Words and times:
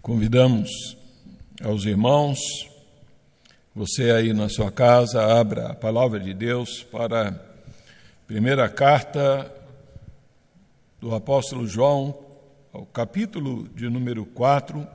Convidamos 0.00 0.96
aos 1.62 1.84
irmãos, 1.84 2.38
você 3.74 4.12
aí 4.12 4.32
na 4.32 4.48
sua 4.48 4.70
casa, 4.70 5.20
abra 5.38 5.70
a 5.70 5.74
palavra 5.74 6.20
de 6.20 6.32
Deus 6.32 6.84
para 6.84 7.28
a 7.28 7.34
primeira 8.26 8.68
carta 8.68 9.52
do 11.00 11.14
apóstolo 11.14 11.66
João, 11.66 12.16
ao 12.72 12.86
capítulo 12.86 13.68
de 13.74 13.90
número 13.90 14.24
4. 14.24 14.86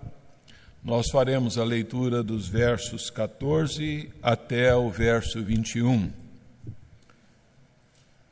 Nós 0.81 1.11
faremos 1.11 1.57
a 1.57 1.65
leitura 1.65 2.23
dos 2.23 2.47
versos 2.47 3.09
14 3.09 4.09
até 4.21 4.73
o 4.73 4.89
verso 4.89 5.43
21. 5.43 6.11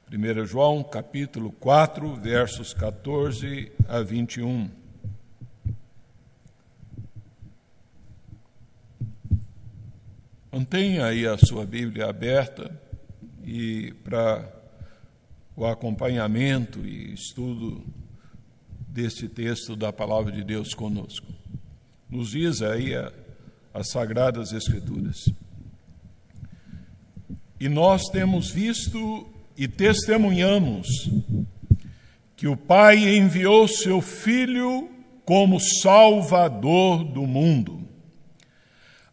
1 0.09 0.45
João, 0.45 0.83
capítulo 0.83 1.51
4, 1.51 2.15
versos 2.15 2.73
14 2.73 3.71
a 3.87 4.01
21. 4.01 4.80
Mantenha 10.53 11.05
aí 11.05 11.25
a 11.25 11.37
sua 11.37 11.65
Bíblia 11.65 12.09
aberta 12.09 12.69
e 13.41 13.93
para 14.03 14.51
o 15.55 15.65
acompanhamento 15.65 16.85
e 16.85 17.13
estudo 17.13 17.81
deste 18.85 19.29
texto 19.29 19.77
da 19.77 19.93
palavra 19.93 20.29
de 20.29 20.43
Deus 20.43 20.73
conosco. 20.73 21.27
Nos 22.09 22.31
diz 22.31 22.61
aí 22.61 22.93
a, 22.93 23.13
as 23.73 23.91
Sagradas 23.91 24.51
Escrituras. 24.51 25.23
E 27.57 27.69
nós 27.69 28.09
temos 28.09 28.51
visto 28.51 29.25
e 29.55 29.69
testemunhamos 29.69 31.09
que 32.35 32.49
o 32.49 32.57
Pai 32.57 33.15
enviou 33.15 33.69
seu 33.69 34.01
Filho 34.01 34.89
como 35.23 35.61
Salvador 35.61 37.05
do 37.05 37.25
mundo. 37.25 37.87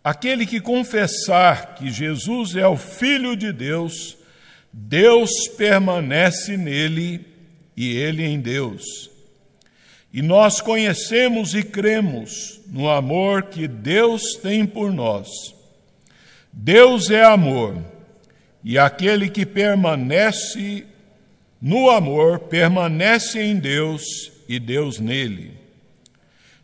Aquele 0.03 0.47
que 0.47 0.61
confessar 0.61 1.75
que 1.75 1.91
Jesus 1.91 2.57
é 2.57 2.67
o 2.67 2.77
Filho 2.77 3.37
de 3.37 3.53
Deus, 3.53 4.17
Deus 4.73 5.49
permanece 5.57 6.57
nele 6.57 7.27
e 7.77 7.97
ele 7.97 8.25
em 8.25 8.41
Deus. 8.41 9.11
E 10.13 10.23
nós 10.23 10.61
conhecemos 10.61 11.55
e 11.55 11.63
cremos 11.63 12.61
no 12.67 12.89
amor 12.89 13.45
que 13.45 13.69
Deus 13.69 14.35
tem 14.43 14.65
por 14.65 14.93
nós. 14.93 15.29
Deus 16.53 17.11
é 17.11 17.23
amor, 17.23 17.77
e 18.65 18.79
aquele 18.79 19.29
que 19.29 19.47
permanece 19.47 20.85
no 21.61 21.91
amor 21.91 22.41
permanece 22.41 23.41
em 23.41 23.57
Deus 23.57 24.33
e 24.49 24.59
Deus 24.59 24.99
nele. 24.99 25.53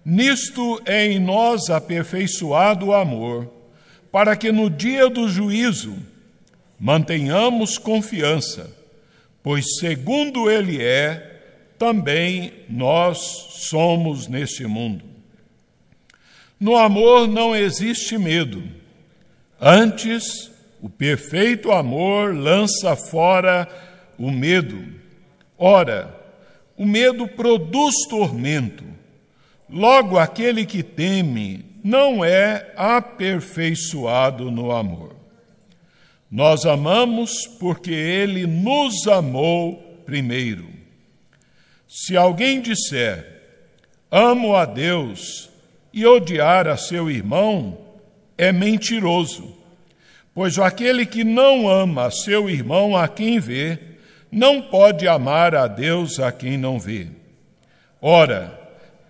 Nisto 0.04 0.82
é 0.84 1.06
em 1.06 1.18
nós 1.18 1.70
aperfeiçoado 1.70 2.86
o 2.86 2.94
amor, 2.94 3.50
para 4.12 4.36
que 4.36 4.52
no 4.52 4.68
dia 4.68 5.08
do 5.08 5.28
juízo 5.28 5.96
mantenhamos 6.78 7.78
confiança, 7.78 8.70
pois 9.42 9.64
segundo 9.78 10.50
Ele 10.50 10.82
é, 10.82 11.72
também 11.78 12.52
nós 12.68 13.18
somos 13.50 14.28
neste 14.28 14.66
mundo. 14.66 15.04
No 16.60 16.76
amor 16.76 17.26
não 17.26 17.56
existe 17.56 18.18
medo, 18.18 18.62
antes, 19.58 20.50
o 20.82 20.90
perfeito 20.90 21.72
amor 21.72 22.34
lança 22.36 22.94
fora 22.94 23.66
o 24.18 24.30
medo. 24.30 24.84
Ora, 25.56 26.14
o 26.76 26.84
medo 26.84 27.26
produz 27.26 27.94
tormento 28.08 28.93
Logo, 29.74 30.16
aquele 30.16 30.64
que 30.64 30.84
teme 30.84 31.64
não 31.82 32.24
é 32.24 32.72
aperfeiçoado 32.76 34.48
no 34.48 34.70
amor. 34.70 35.16
Nós 36.30 36.64
amamos 36.64 37.48
porque 37.58 37.90
ele 37.90 38.46
nos 38.46 39.08
amou 39.08 40.00
primeiro. 40.06 40.68
Se 41.88 42.16
alguém 42.16 42.60
disser, 42.60 43.42
amo 44.12 44.54
a 44.54 44.64
Deus, 44.64 45.50
e 45.92 46.06
odiar 46.06 46.68
a 46.68 46.76
seu 46.76 47.10
irmão, 47.10 47.76
é 48.38 48.52
mentiroso. 48.52 49.56
Pois 50.32 50.56
aquele 50.56 51.04
que 51.04 51.24
não 51.24 51.68
ama 51.68 52.12
seu 52.12 52.48
irmão 52.48 52.96
a 52.96 53.08
quem 53.08 53.40
vê, 53.40 53.76
não 54.30 54.62
pode 54.62 55.08
amar 55.08 55.52
a 55.56 55.66
Deus 55.66 56.20
a 56.20 56.30
quem 56.30 56.56
não 56.56 56.78
vê. 56.78 57.08
Ora, 58.00 58.63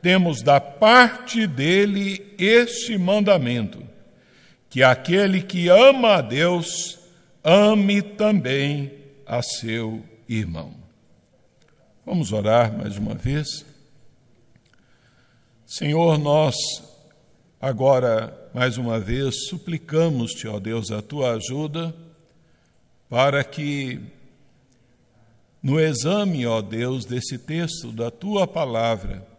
temos 0.04 0.42
da 0.42 0.60
parte 0.60 1.46
dele 1.46 2.34
este 2.38 2.98
mandamento: 2.98 3.82
que 4.68 4.82
aquele 4.82 5.40
que 5.40 5.70
ama 5.70 6.16
a 6.16 6.20
Deus, 6.20 6.98
ame 7.42 8.02
também 8.02 8.92
a 9.26 9.40
seu 9.40 10.04
irmão. 10.28 10.74
Vamos 12.04 12.34
orar 12.34 12.76
mais 12.76 12.98
uma 12.98 13.14
vez? 13.14 13.64
Senhor, 15.64 16.18
nós 16.18 16.54
agora, 17.58 18.50
mais 18.52 18.76
uma 18.76 19.00
vez, 19.00 19.46
suplicamos-te, 19.48 20.46
ó 20.46 20.60
Deus, 20.60 20.90
a 20.90 21.00
tua 21.00 21.32
ajuda 21.32 21.94
para 23.08 23.42
que 23.42 23.98
no 25.62 25.80
exame, 25.80 26.46
ó 26.46 26.60
Deus, 26.60 27.06
desse 27.06 27.38
texto 27.38 27.90
da 27.90 28.10
tua 28.10 28.46
palavra, 28.46 29.32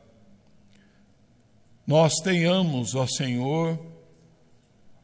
nós 1.86 2.14
tenhamos, 2.24 2.96
ó 2.96 3.06
Senhor, 3.06 3.80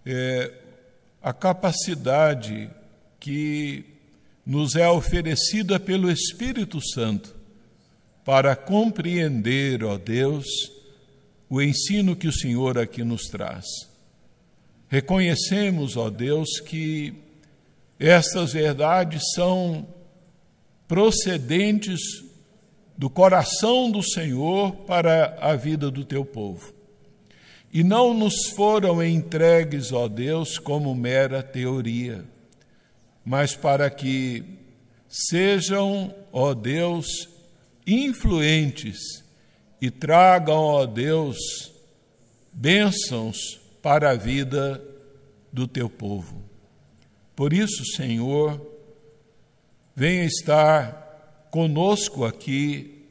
é, 0.06 0.52
a 1.22 1.32
capacidade 1.32 2.70
que 3.20 3.86
nos 4.46 4.76
é 4.76 4.90
oferecida 4.90 5.80
pelo 5.80 6.10
Espírito 6.10 6.82
Santo 6.82 7.36
para 8.26 8.56
compreender, 8.56 9.84
ó 9.84 9.98
Deus, 9.98 10.48
o 11.50 11.62
ensino 11.62 12.16
que 12.16 12.28
o 12.28 12.34
Senhor 12.34 12.78
aqui 12.78 13.04
nos 13.04 13.24
traz. 13.24 13.66
Reconhecemos, 14.88 15.96
ó 15.96 16.10
Deus, 16.10 16.60
que 16.60 17.14
estas 18.00 18.54
verdades 18.54 19.22
são 19.36 19.88
procedentes 20.88 22.02
do 22.98 23.10
coração 23.10 23.90
do 23.90 24.04
Senhor 24.04 24.72
para 24.86 25.38
a 25.42 25.56
vida 25.56 25.90
do 25.90 26.06
teu 26.06 26.24
povo. 26.24 26.74
E 27.74 27.84
não 27.84 28.14
nos 28.14 28.48
foram 28.48 29.02
entregues, 29.02 29.92
ó 29.94 30.08
Deus, 30.08 30.58
como 30.58 30.94
mera 30.94 31.42
teoria, 31.42 32.26
mas 33.24 33.56
para 33.56 33.90
que 33.90 34.44
sejam, 35.08 36.14
ó 36.34 36.54
Deus, 36.54 37.30
influentes 37.88 39.24
e 39.82 39.90
tragam, 39.90 40.58
ó 40.58 40.86
Deus, 40.86 41.38
bênçãos 42.52 43.60
para 43.82 44.12
a 44.12 44.16
vida 44.16 44.82
do 45.52 45.68
teu 45.68 45.90
povo. 45.90 46.42
Por 47.36 47.54
isso, 47.54 47.84
Senhor, 47.96 48.62
venha 49.96 50.26
estar 50.26 51.01
conosco 51.52 52.26
aqui 52.26 53.06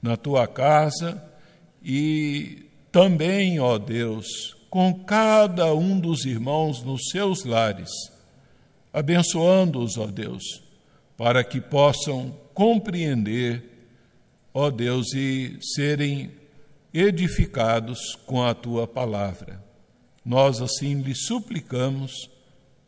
na 0.00 0.16
tua 0.16 0.46
casa 0.46 1.22
e 1.82 2.66
também, 2.92 3.58
ó 3.58 3.76
Deus, 3.76 4.56
com 4.70 5.04
cada 5.04 5.74
um 5.74 5.98
dos 5.98 6.24
irmãos 6.24 6.82
nos 6.82 7.08
seus 7.10 7.44
lares, 7.44 7.90
abençoando-os, 8.92 9.98
ó 9.98 10.06
Deus, 10.06 10.62
para 11.16 11.42
que 11.42 11.60
possam 11.60 12.34
compreender, 12.54 13.62
ó 14.54 14.70
Deus, 14.70 15.12
e 15.14 15.58
serem 15.74 16.30
edificados 16.94 18.14
com 18.26 18.42
a 18.42 18.54
tua 18.54 18.86
palavra. 18.86 19.62
Nós 20.24 20.60
assim 20.60 21.00
lhe 21.02 21.14
suplicamos 21.14 22.30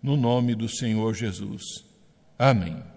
no 0.03 0.17
nome 0.17 0.55
do 0.55 0.69
Senhor 0.69 1.15
Jesus. 1.15 1.63
Amém. 2.39 2.94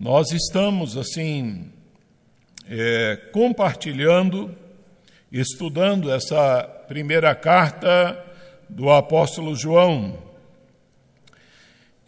Nós 0.00 0.30
estamos, 0.30 0.96
assim, 0.96 1.72
é, 2.70 3.16
compartilhando, 3.32 4.56
estudando 5.32 6.08
essa 6.08 6.62
primeira 6.86 7.34
carta 7.34 8.16
do 8.68 8.92
apóstolo 8.92 9.56
João. 9.56 10.16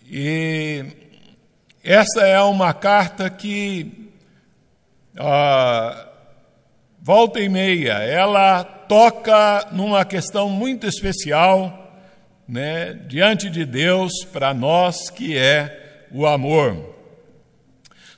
E 0.08 0.86
essa 1.82 2.24
é 2.24 2.40
uma 2.42 2.72
carta 2.72 3.28
que, 3.28 4.08
volta 7.02 7.40
e 7.40 7.48
meia, 7.48 7.94
ela 7.94 8.62
toca 8.62 9.66
numa 9.72 10.04
questão 10.04 10.48
muito 10.48 10.86
especial, 10.86 11.92
né, 12.46 12.94
diante 13.08 13.50
de 13.50 13.64
Deus, 13.64 14.12
para 14.32 14.54
nós, 14.54 15.10
que 15.10 15.36
é 15.36 16.06
o 16.12 16.24
amor. 16.24 16.99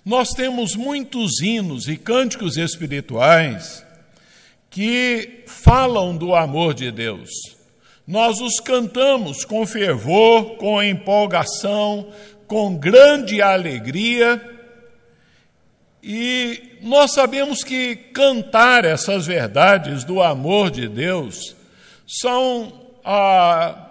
Nós 0.05 0.31
temos 0.31 0.75
muitos 0.75 1.41
hinos 1.41 1.87
e 1.87 1.97
cânticos 1.97 2.57
espirituais 2.57 3.87
que 4.69 5.45
falam 5.47 6.17
do 6.17 6.35
amor 6.35 6.75
de 6.75 6.91
Deus. 6.91 7.31
Nós 8.05 8.41
os 8.41 8.59
cantamos 8.59 9.45
com 9.45 9.65
fervor, 9.65 10.57
com 10.57 10.83
empolgação, 10.83 12.13
com 12.49 12.77
grande 12.77 13.41
alegria, 13.41 14.43
e 16.03 16.79
nós 16.83 17.13
sabemos 17.13 17.63
que 17.63 17.95
cantar 17.95 18.85
essas 18.85 19.25
verdades 19.25 20.03
do 20.03 20.21
amor 20.21 20.69
de 20.73 20.89
Deus 20.89 21.55
são 22.09 22.73
ah, 23.05 23.89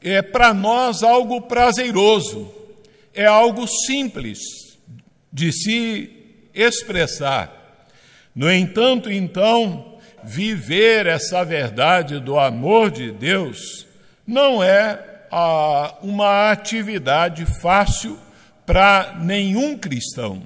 é 0.00 0.22
para 0.22 0.54
nós 0.54 1.02
algo 1.02 1.40
prazeroso, 1.40 2.54
é 3.12 3.26
algo 3.26 3.66
simples 3.66 4.59
de 5.32 5.52
se 5.52 6.10
expressar. 6.54 7.88
No 8.34 8.50
entanto, 8.50 9.10
então, 9.10 9.98
viver 10.22 11.06
essa 11.06 11.44
verdade 11.44 12.20
do 12.20 12.38
amor 12.38 12.90
de 12.90 13.10
Deus 13.10 13.86
não 14.26 14.62
é 14.62 14.98
ah, 15.30 15.94
uma 16.02 16.50
atividade 16.50 17.46
fácil 17.60 18.18
para 18.66 19.16
nenhum 19.20 19.76
cristão. 19.76 20.42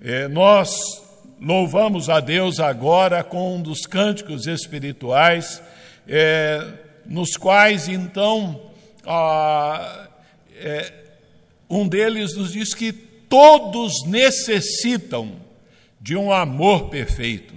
É, 0.00 0.28
nós 0.28 0.70
louvamos 1.40 2.08
a 2.08 2.20
Deus 2.20 2.60
agora 2.60 3.22
com 3.22 3.56
um 3.56 3.62
dos 3.62 3.86
cânticos 3.86 4.46
espirituais 4.46 5.62
é, 6.08 6.66
nos 7.06 7.36
quais 7.36 7.88
então 7.88 8.60
ah, 9.06 10.08
é, 10.56 10.92
um 11.68 11.88
deles 11.88 12.36
nos 12.36 12.52
diz 12.52 12.74
que 12.74 12.92
todos 13.32 14.04
necessitam 14.04 15.32
de 15.98 16.14
um 16.14 16.30
amor 16.30 16.90
perfeito. 16.90 17.54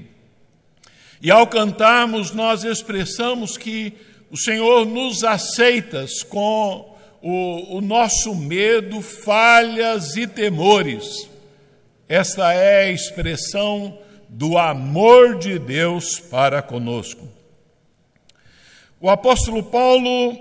E 1.22 1.30
ao 1.30 1.46
cantarmos, 1.48 2.32
nós 2.32 2.64
expressamos 2.64 3.58
que 3.58 3.92
o 4.32 4.38
Senhor 4.38 4.86
nos 4.86 5.26
aceita 5.26 6.06
com 6.30 6.96
o, 7.22 7.76
o 7.76 7.82
nosso 7.82 8.34
medo, 8.34 9.02
falhas 9.02 10.16
e 10.16 10.26
temores. 10.26 11.30
Esta 12.08 12.54
é 12.54 12.86
a 12.86 12.92
expressão 12.92 14.00
do 14.30 14.58
amor 14.58 15.38
de 15.38 15.60
Deus 15.60 16.22
para 16.22 16.62
conosco. 16.62 17.28
O 19.02 19.10
apóstolo 19.10 19.62
Paulo, 19.62 20.40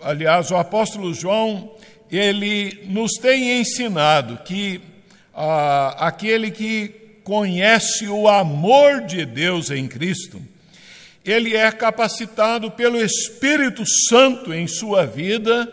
aliás, 0.00 0.50
o 0.50 0.56
apóstolo 0.56 1.14
João, 1.14 1.70
ele 2.12 2.84
nos 2.88 3.12
tem 3.12 3.58
ensinado 3.58 4.38
que 4.44 4.82
ah, 5.34 5.96
aquele 5.98 6.50
que 6.50 6.88
conhece 7.24 8.06
o 8.06 8.28
amor 8.28 9.00
de 9.06 9.24
Deus 9.24 9.70
em 9.70 9.88
Cristo, 9.88 10.40
ele 11.24 11.56
é 11.56 11.70
capacitado 11.72 12.70
pelo 12.70 13.02
Espírito 13.02 13.84
Santo 14.08 14.52
em 14.52 14.66
sua 14.66 15.06
vida 15.06 15.72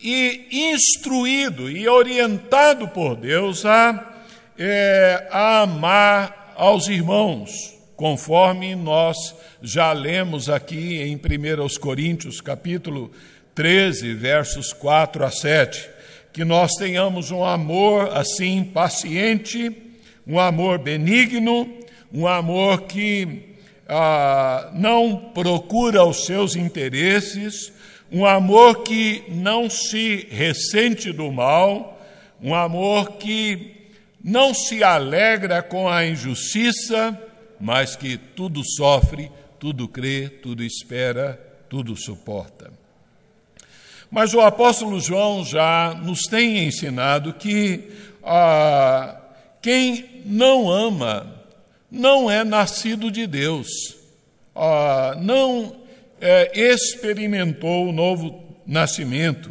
e 0.00 0.72
instruído 0.72 1.70
e 1.70 1.86
orientado 1.88 2.88
por 2.88 3.14
Deus 3.14 3.64
a, 3.64 4.14
é, 4.58 5.28
a 5.30 5.60
amar 5.60 6.54
aos 6.56 6.88
irmãos, 6.88 7.74
conforme 7.94 8.74
nós 8.74 9.16
já 9.62 9.92
lemos 9.92 10.48
aqui 10.48 11.02
em 11.02 11.14
1 11.16 11.78
Coríntios, 11.78 12.40
capítulo 12.40 13.12
13, 13.56 14.12
versos 14.12 14.74
4 14.74 15.24
a 15.24 15.30
7, 15.30 15.88
que 16.30 16.44
nós 16.44 16.72
tenhamos 16.72 17.30
um 17.30 17.42
amor 17.42 18.14
assim 18.14 18.62
paciente, 18.62 19.74
um 20.26 20.38
amor 20.38 20.78
benigno, 20.78 21.66
um 22.12 22.26
amor 22.26 22.82
que 22.82 23.56
ah, 23.88 24.70
não 24.74 25.16
procura 25.32 26.04
os 26.04 26.26
seus 26.26 26.54
interesses, 26.54 27.72
um 28.12 28.26
amor 28.26 28.82
que 28.82 29.24
não 29.28 29.70
se 29.70 30.28
ressente 30.30 31.10
do 31.10 31.32
mal, 31.32 31.98
um 32.42 32.54
amor 32.54 33.12
que 33.12 33.88
não 34.22 34.52
se 34.52 34.84
alegra 34.84 35.62
com 35.62 35.88
a 35.88 36.04
injustiça, 36.04 37.18
mas 37.58 37.96
que 37.96 38.18
tudo 38.18 38.62
sofre, 38.62 39.32
tudo 39.58 39.88
crê, 39.88 40.28
tudo 40.28 40.62
espera, 40.62 41.40
tudo 41.70 41.96
suporta. 41.96 42.70
Mas 44.10 44.34
o 44.34 44.40
apóstolo 44.40 45.00
João 45.00 45.44
já 45.44 45.94
nos 45.94 46.22
tem 46.22 46.64
ensinado 46.66 47.32
que 47.32 47.90
ah, 48.22 49.16
quem 49.60 50.22
não 50.24 50.70
ama 50.70 51.34
não 51.90 52.30
é 52.30 52.44
nascido 52.44 53.10
de 53.10 53.26
Deus, 53.26 53.96
ah, 54.54 55.16
não 55.20 55.76
é, 56.20 56.52
experimentou 56.54 57.88
o 57.88 57.92
novo 57.92 58.44
nascimento. 58.66 59.50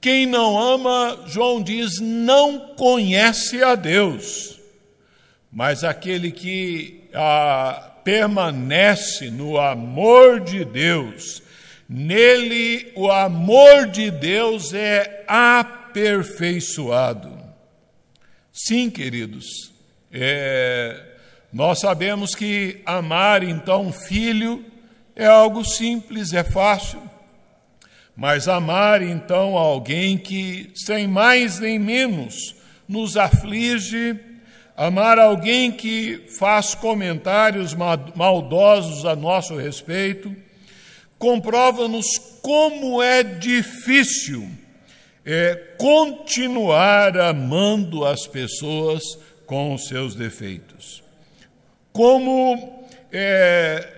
Quem 0.00 0.26
não 0.26 0.58
ama, 0.58 1.24
João 1.26 1.62
diz, 1.62 2.00
não 2.00 2.74
conhece 2.74 3.62
a 3.62 3.74
Deus. 3.74 4.58
Mas 5.50 5.84
aquele 5.84 6.32
que 6.32 7.04
ah, 7.14 7.92
permanece 8.02 9.30
no 9.30 9.58
amor 9.58 10.40
de 10.40 10.64
Deus, 10.64 11.42
nele 11.92 12.90
o 12.96 13.10
amor 13.10 13.88
de 13.88 14.10
Deus 14.10 14.72
é 14.72 15.26
aperfeiçoado. 15.28 17.38
Sim, 18.50 18.88
queridos, 18.88 19.70
é, 20.10 20.98
nós 21.52 21.80
sabemos 21.80 22.34
que 22.34 22.80
amar 22.86 23.42
então 23.42 23.82
um 23.82 23.92
filho 23.92 24.64
é 25.14 25.26
algo 25.26 25.62
simples, 25.64 26.32
é 26.32 26.42
fácil, 26.42 27.02
mas 28.16 28.48
amar 28.48 29.02
então 29.02 29.58
alguém 29.58 30.16
que, 30.16 30.70
sem 30.74 31.06
mais 31.06 31.58
nem 31.58 31.78
menos, 31.78 32.56
nos 32.88 33.18
aflige, 33.18 34.18
Amar 34.74 35.18
alguém 35.18 35.70
que 35.70 36.24
faz 36.38 36.74
comentários 36.74 37.76
maldosos 38.16 39.04
a 39.04 39.14
nosso 39.14 39.54
respeito, 39.54 40.34
comprova-nos 41.22 42.18
como 42.42 43.00
é 43.00 43.22
difícil 43.22 44.50
é, 45.24 45.54
continuar 45.78 47.16
amando 47.16 48.04
as 48.04 48.26
pessoas 48.26 49.04
com 49.46 49.72
os 49.72 49.86
seus 49.86 50.16
defeitos. 50.16 51.00
Como 51.92 52.84
é, 53.12 53.88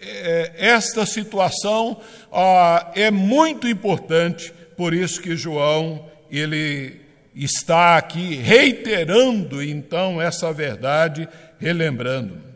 é, 0.00 0.52
esta 0.56 1.06
situação 1.06 2.00
ah, 2.32 2.90
é 2.96 3.12
muito 3.12 3.68
importante, 3.68 4.52
por 4.76 4.92
isso 4.92 5.22
que 5.22 5.36
João 5.36 6.04
ele 6.32 7.00
está 7.32 7.96
aqui 7.96 8.34
reiterando 8.34 9.62
então 9.62 10.20
essa 10.20 10.52
verdade, 10.52 11.28
relembrando. 11.60 12.49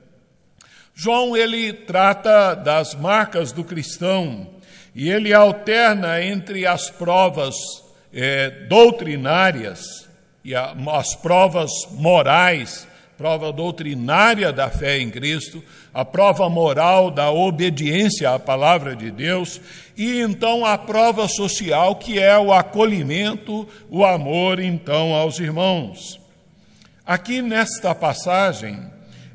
João 0.95 1.37
ele 1.37 1.73
trata 1.73 2.55
das 2.55 2.95
marcas 2.95 3.53
do 3.53 3.65
cristão 3.65 4.49
e 4.95 5.11
ele 5.11 5.33
alterna 5.33 6.23
entre 6.23 6.67
as 6.67 6.89
provas 6.91 7.55
é, 8.13 8.51
doutrinárias 8.69 10.09
e 10.45 10.55
a, 10.55 10.75
as 10.93 11.15
provas 11.17 11.71
morais 11.91 12.87
prova 13.17 13.53
doutrinária 13.53 14.53
da 14.53 14.69
fé 14.69 14.99
em 14.99 15.09
Cristo, 15.09 15.63
a 15.93 16.05
prova 16.05 16.49
moral 16.49 17.11
da 17.11 17.31
obediência 17.31 18.31
à 18.31 18.39
palavra 18.39 18.97
de 18.97 19.11
Deus 19.11 19.61
e 19.97 20.21
então 20.21 20.67
a 20.67 20.77
prova 20.77 21.29
social 21.29 21.97
que 21.97 22.19
é 22.19 22.37
o 22.37 22.53
acolhimento, 22.53 23.69
o 23.89 24.05
amor 24.05 24.59
então 24.59 25.15
aos 25.15 25.39
irmãos. 25.39 26.21
Aqui 27.07 27.41
nesta 27.41 27.95
passagem, 27.95 28.81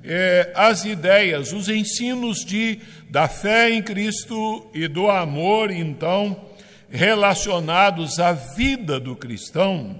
é, 0.03 0.51
as 0.55 0.85
ideias, 0.85 1.51
os 1.51 1.69
ensinos 1.69 2.45
de, 2.45 2.79
da 3.09 3.27
fé 3.27 3.69
em 3.69 3.81
Cristo 3.81 4.69
e 4.73 4.87
do 4.87 5.09
amor 5.09 5.71
então 5.71 6.49
relacionados 6.91 8.19
à 8.19 8.33
vida 8.33 8.99
do 8.99 9.15
cristão, 9.15 9.99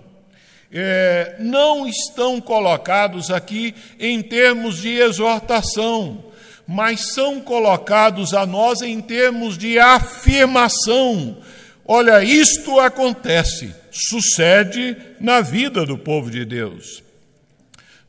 é, 0.72 1.36
não 1.40 1.88
estão 1.88 2.40
colocados 2.40 3.32
aqui 3.32 3.74
em 4.00 4.22
termos 4.22 4.82
de 4.82 4.90
exortação, 4.90 6.24
mas 6.68 7.14
são 7.14 7.40
colocados 7.40 8.34
a 8.34 8.46
nós 8.46 8.82
em 8.82 9.02
termos 9.02 9.58
de 9.58 9.80
afirmação. 9.80 11.38
Olha, 11.86 12.24
isto 12.24 12.80
acontece, 12.80 13.74
sucede 13.92 14.96
na 15.20 15.42
vida 15.42 15.86
do 15.86 15.98
povo 15.98 16.30
de 16.30 16.46
Deus. 16.46 17.04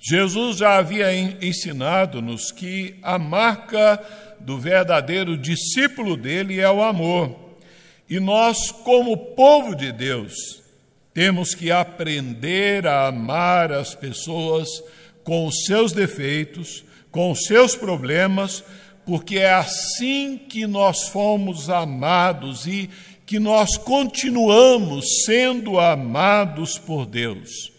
Jesus 0.02 0.56
já 0.56 0.78
havia 0.78 1.12
ensinado-nos 1.12 2.50
que 2.50 2.94
a 3.02 3.18
marca 3.18 4.02
do 4.40 4.58
verdadeiro 4.58 5.36
discípulo 5.36 6.16
dele 6.16 6.58
é 6.58 6.70
o 6.70 6.82
amor. 6.82 7.38
E 8.08 8.18
nós, 8.18 8.72
como 8.72 9.14
povo 9.16 9.74
de 9.74 9.92
Deus, 9.92 10.62
temos 11.12 11.54
que 11.54 11.70
aprender 11.70 12.86
a 12.86 13.08
amar 13.08 13.70
as 13.72 13.94
pessoas 13.94 14.68
com 15.22 15.46
os 15.46 15.64
seus 15.66 15.92
defeitos, 15.92 16.82
com 17.10 17.34
seus 17.34 17.76
problemas, 17.76 18.64
porque 19.04 19.36
é 19.36 19.52
assim 19.52 20.38
que 20.38 20.66
nós 20.66 21.08
fomos 21.08 21.68
amados 21.68 22.66
e 22.66 22.88
que 23.26 23.38
nós 23.38 23.76
continuamos 23.76 25.24
sendo 25.26 25.78
amados 25.78 26.78
por 26.78 27.04
Deus. 27.04 27.69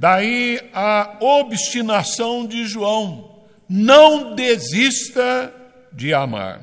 Daí 0.00 0.58
a 0.72 1.18
obstinação 1.20 2.46
de 2.46 2.64
João: 2.64 3.42
não 3.68 4.34
desista 4.34 5.52
de 5.92 6.14
amar. 6.14 6.62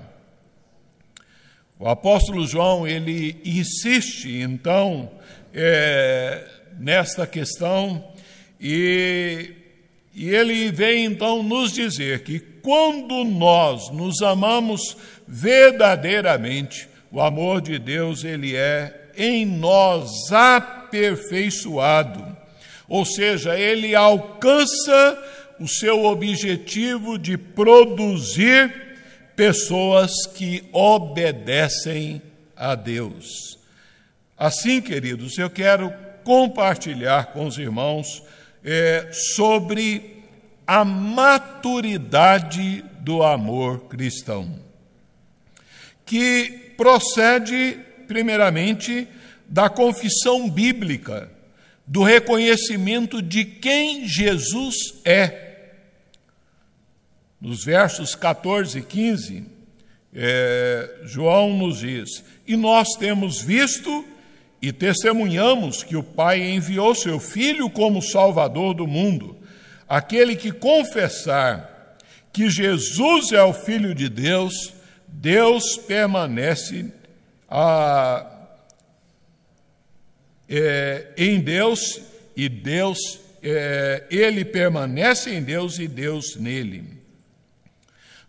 O 1.77 1.87
apóstolo 1.87 2.47
João 2.47 2.87
ele 2.87 3.39
insiste 3.45 4.41
então 4.41 5.11
é, 5.53 6.47
nesta 6.79 7.27
questão 7.27 8.03
e, 8.59 9.51
e 10.15 10.29
ele 10.29 10.71
vem 10.71 11.05
então 11.05 11.43
nos 11.43 11.71
dizer 11.71 12.23
que 12.23 12.39
quando 12.39 13.23
nós 13.23 13.91
nos 13.91 14.19
amamos 14.23 14.97
verdadeiramente, 15.27 16.89
o 17.11 17.21
amor 17.21 17.61
de 17.61 17.77
Deus 17.77 18.23
ele 18.23 18.55
é 18.55 19.11
em 19.15 19.45
nós 19.45 20.31
aperfeiçoado, 20.31 22.26
ou 22.87 23.05
seja, 23.05 23.57
ele 23.57 23.95
alcança 23.95 25.23
o 25.59 25.67
seu 25.67 26.05
objetivo 26.05 27.17
de 27.17 27.37
produzir 27.37 28.73
pessoas 29.35 30.11
que 30.35 30.63
obedecem 30.71 32.21
a 32.55 32.75
Deus. 32.75 33.57
Assim, 34.37 34.81
queridos, 34.81 35.37
eu 35.37 35.49
quero 35.49 35.93
compartilhar 36.23 37.27
com 37.27 37.45
os 37.45 37.57
irmãos 37.57 38.23
é, 38.63 39.09
sobre 39.11 40.23
a 40.65 40.83
maturidade 40.83 42.83
do 42.99 43.23
amor 43.23 43.85
cristão, 43.85 44.59
que 46.05 46.73
procede, 46.75 47.79
primeiramente, 48.07 49.07
da 49.47 49.69
confissão 49.69 50.49
bíblica, 50.49 51.31
do 51.87 52.03
reconhecimento 52.03 53.21
de 53.21 53.45
quem 53.45 54.05
Jesus 54.07 54.75
é 55.05 55.47
nos 57.39 57.63
versos 57.63 58.13
14 58.15 58.79
e 58.79 58.81
15, 58.81 59.45
é, 60.13 61.01
João 61.03 61.55
nos 61.55 61.79
diz: 61.79 62.23
E 62.45 62.57
nós 62.57 62.95
temos 62.95 63.41
visto 63.41 64.03
e 64.61 64.71
testemunhamos 64.73 65.83
que 65.83 65.95
o 65.95 66.03
Pai 66.03 66.41
enviou 66.41 66.93
seu 66.95 67.19
Filho 67.19 67.69
como 67.69 68.01
Salvador 68.01 68.73
do 68.73 68.87
mundo. 68.87 69.37
Aquele 69.87 70.35
que 70.35 70.51
confessar 70.51 71.95
que 72.33 72.49
Jesus 72.49 73.31
é 73.31 73.41
o 73.43 73.53
Filho 73.53 73.95
de 73.95 74.09
Deus, 74.09 74.73
Deus 75.07 75.77
permanece 75.77 76.91
a, 77.49 78.25
é, 80.49 81.07
em 81.17 81.39
Deus 81.39 82.01
e 82.35 82.47
Deus, 82.47 83.19
é, 83.41 84.05
ele 84.09 84.45
permanece 84.45 85.29
em 85.31 85.41
Deus 85.41 85.79
e 85.79 85.87
Deus 85.87 86.35
nele. 86.35 86.97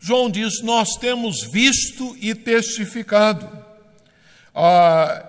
João 0.00 0.30
diz: 0.30 0.62
Nós 0.62 0.96
temos 0.96 1.42
visto 1.50 2.16
e 2.20 2.34
testificado. 2.34 3.48
Ah, 4.54 5.25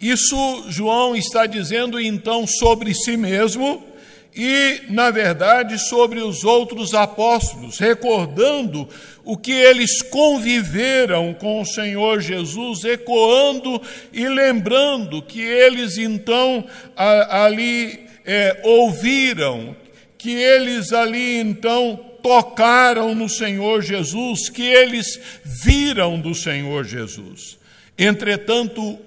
isso 0.00 0.64
João 0.68 1.14
está 1.14 1.46
dizendo 1.46 2.00
então 2.00 2.46
sobre 2.46 2.94
si 2.94 3.16
mesmo 3.16 3.91
e, 4.34 4.82
na 4.88 5.10
verdade, 5.10 5.78
sobre 5.78 6.20
os 6.20 6.42
outros 6.42 6.94
apóstolos, 6.94 7.78
recordando 7.78 8.88
o 9.24 9.36
que 9.36 9.52
eles 9.52 10.00
conviveram 10.02 11.34
com 11.34 11.60
o 11.60 11.66
Senhor 11.66 12.20
Jesus, 12.20 12.84
ecoando 12.84 13.80
e 14.12 14.26
lembrando 14.26 15.20
que 15.20 15.40
eles 15.40 15.98
então 15.98 16.64
ali 16.96 18.06
é, 18.24 18.60
ouviram, 18.64 19.76
que 20.16 20.30
eles 20.30 20.92
ali 20.92 21.38
então 21.38 22.00
tocaram 22.22 23.14
no 23.14 23.28
Senhor 23.28 23.82
Jesus, 23.82 24.48
que 24.48 24.62
eles 24.62 25.20
viram 25.44 26.18
do 26.18 26.34
Senhor 26.34 26.84
Jesus. 26.84 27.58
Entretanto, 28.04 28.98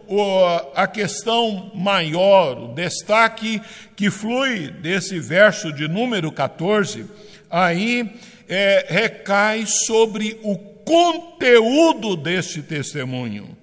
a 0.73 0.87
questão 0.87 1.69
maior, 1.75 2.57
o 2.57 2.73
destaque 2.73 3.61
que 3.93 4.09
flui 4.09 4.69
desse 4.69 5.19
verso 5.19 5.73
de 5.73 5.85
número 5.85 6.31
14, 6.31 7.05
aí 7.49 8.09
é, 8.47 8.85
recai 8.87 9.65
sobre 9.65 10.39
o 10.41 10.57
conteúdo 10.57 12.15
deste 12.15 12.61
testemunho. 12.61 13.57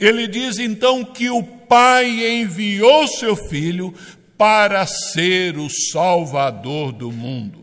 Ele 0.00 0.26
diz 0.26 0.58
então 0.58 1.04
que 1.04 1.30
o 1.30 1.44
Pai 1.44 2.40
enviou 2.40 3.06
seu 3.06 3.36
filho 3.36 3.94
para 4.36 4.84
ser 4.84 5.58
o 5.58 5.70
Salvador 5.70 6.90
do 6.90 7.12
mundo. 7.12 7.61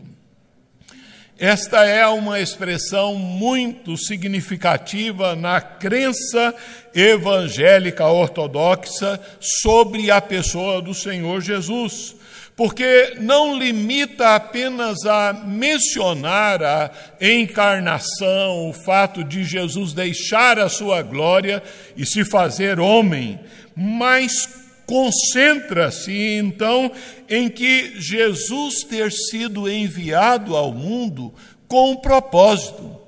Esta 1.40 1.86
é 1.86 2.06
uma 2.06 2.38
expressão 2.38 3.14
muito 3.14 3.96
significativa 3.96 5.34
na 5.34 5.58
crença 5.58 6.54
evangélica 6.94 8.06
ortodoxa 8.06 9.18
sobre 9.40 10.10
a 10.10 10.20
pessoa 10.20 10.82
do 10.82 10.92
Senhor 10.92 11.40
Jesus, 11.40 12.14
porque 12.54 13.14
não 13.20 13.58
limita 13.58 14.34
apenas 14.34 15.06
a 15.06 15.32
mencionar 15.32 16.62
a 16.62 16.90
encarnação, 17.18 18.68
o 18.68 18.74
fato 18.74 19.24
de 19.24 19.42
Jesus 19.42 19.94
deixar 19.94 20.58
a 20.58 20.68
sua 20.68 21.00
glória 21.00 21.62
e 21.96 22.04
se 22.04 22.22
fazer 22.22 22.78
homem, 22.78 23.40
mas 23.74 24.59
concentra-se 24.90 26.12
então 26.12 26.90
em 27.28 27.48
que 27.48 27.92
Jesus 28.00 28.82
ter 28.82 29.12
sido 29.12 29.70
enviado 29.70 30.56
ao 30.56 30.72
mundo 30.72 31.32
com 31.68 31.92
um 31.92 31.96
propósito 31.96 32.98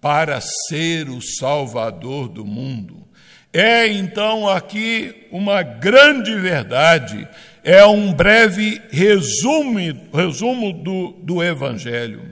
para 0.00 0.40
ser 0.40 1.08
o 1.08 1.20
Salvador 1.20 2.28
do 2.28 2.44
mundo. 2.44 3.02
É 3.52 3.88
então 3.88 4.48
aqui 4.48 5.26
uma 5.32 5.64
grande 5.64 6.32
verdade, 6.36 7.26
é 7.64 7.84
um 7.84 8.12
breve 8.12 8.80
resumo, 8.88 9.80
resumo 10.12 10.72
do, 10.72 11.08
do 11.24 11.42
Evangelho. 11.42 12.22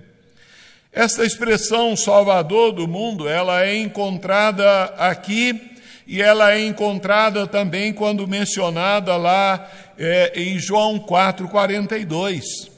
Esta 0.93 1.25
expressão 1.25 1.97
Salvador 1.97 2.71
do 2.71 2.87
mundo, 2.87 3.29
ela 3.29 3.65
é 3.65 3.77
encontrada 3.77 4.85
aqui 4.99 5.72
e 6.13 6.21
ela 6.21 6.53
é 6.53 6.61
encontrada 6.67 7.47
também 7.47 7.91
quando 7.91 8.29
mencionada 8.29 9.17
lá 9.17 9.67
é, 9.99 10.31
em 10.37 10.59
João 10.59 10.99
4,42. 10.99 12.71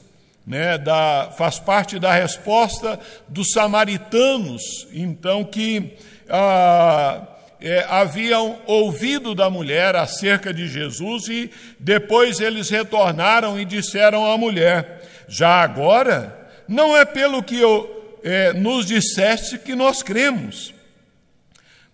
Né, 0.47 0.77
da, 0.77 1.33
faz 1.35 1.59
parte 1.59 1.99
da 1.99 2.13
resposta 2.13 2.97
dos 3.27 3.51
samaritanos, 3.51 4.87
então, 4.93 5.43
que 5.43 5.97
ah, 6.29 7.23
é, 7.59 7.83
haviam 7.89 8.59
ouvido 8.67 9.33
da 9.33 9.49
mulher 9.49 9.95
acerca 9.95 10.53
de 10.53 10.67
Jesus 10.67 11.27
e 11.27 11.49
depois 11.79 12.39
eles 12.39 12.69
retornaram 12.69 13.59
e 13.59 13.65
disseram 13.65 14.31
à 14.31 14.37
mulher: 14.37 15.01
Já 15.27 15.61
agora, 15.61 16.47
não 16.67 16.95
é 16.95 17.03
pelo 17.03 17.41
que 17.41 17.59
eu, 17.59 18.19
é, 18.23 18.53
nos 18.53 18.85
disseste 18.85 19.57
que 19.57 19.73
nós 19.73 20.03
cremos, 20.03 20.74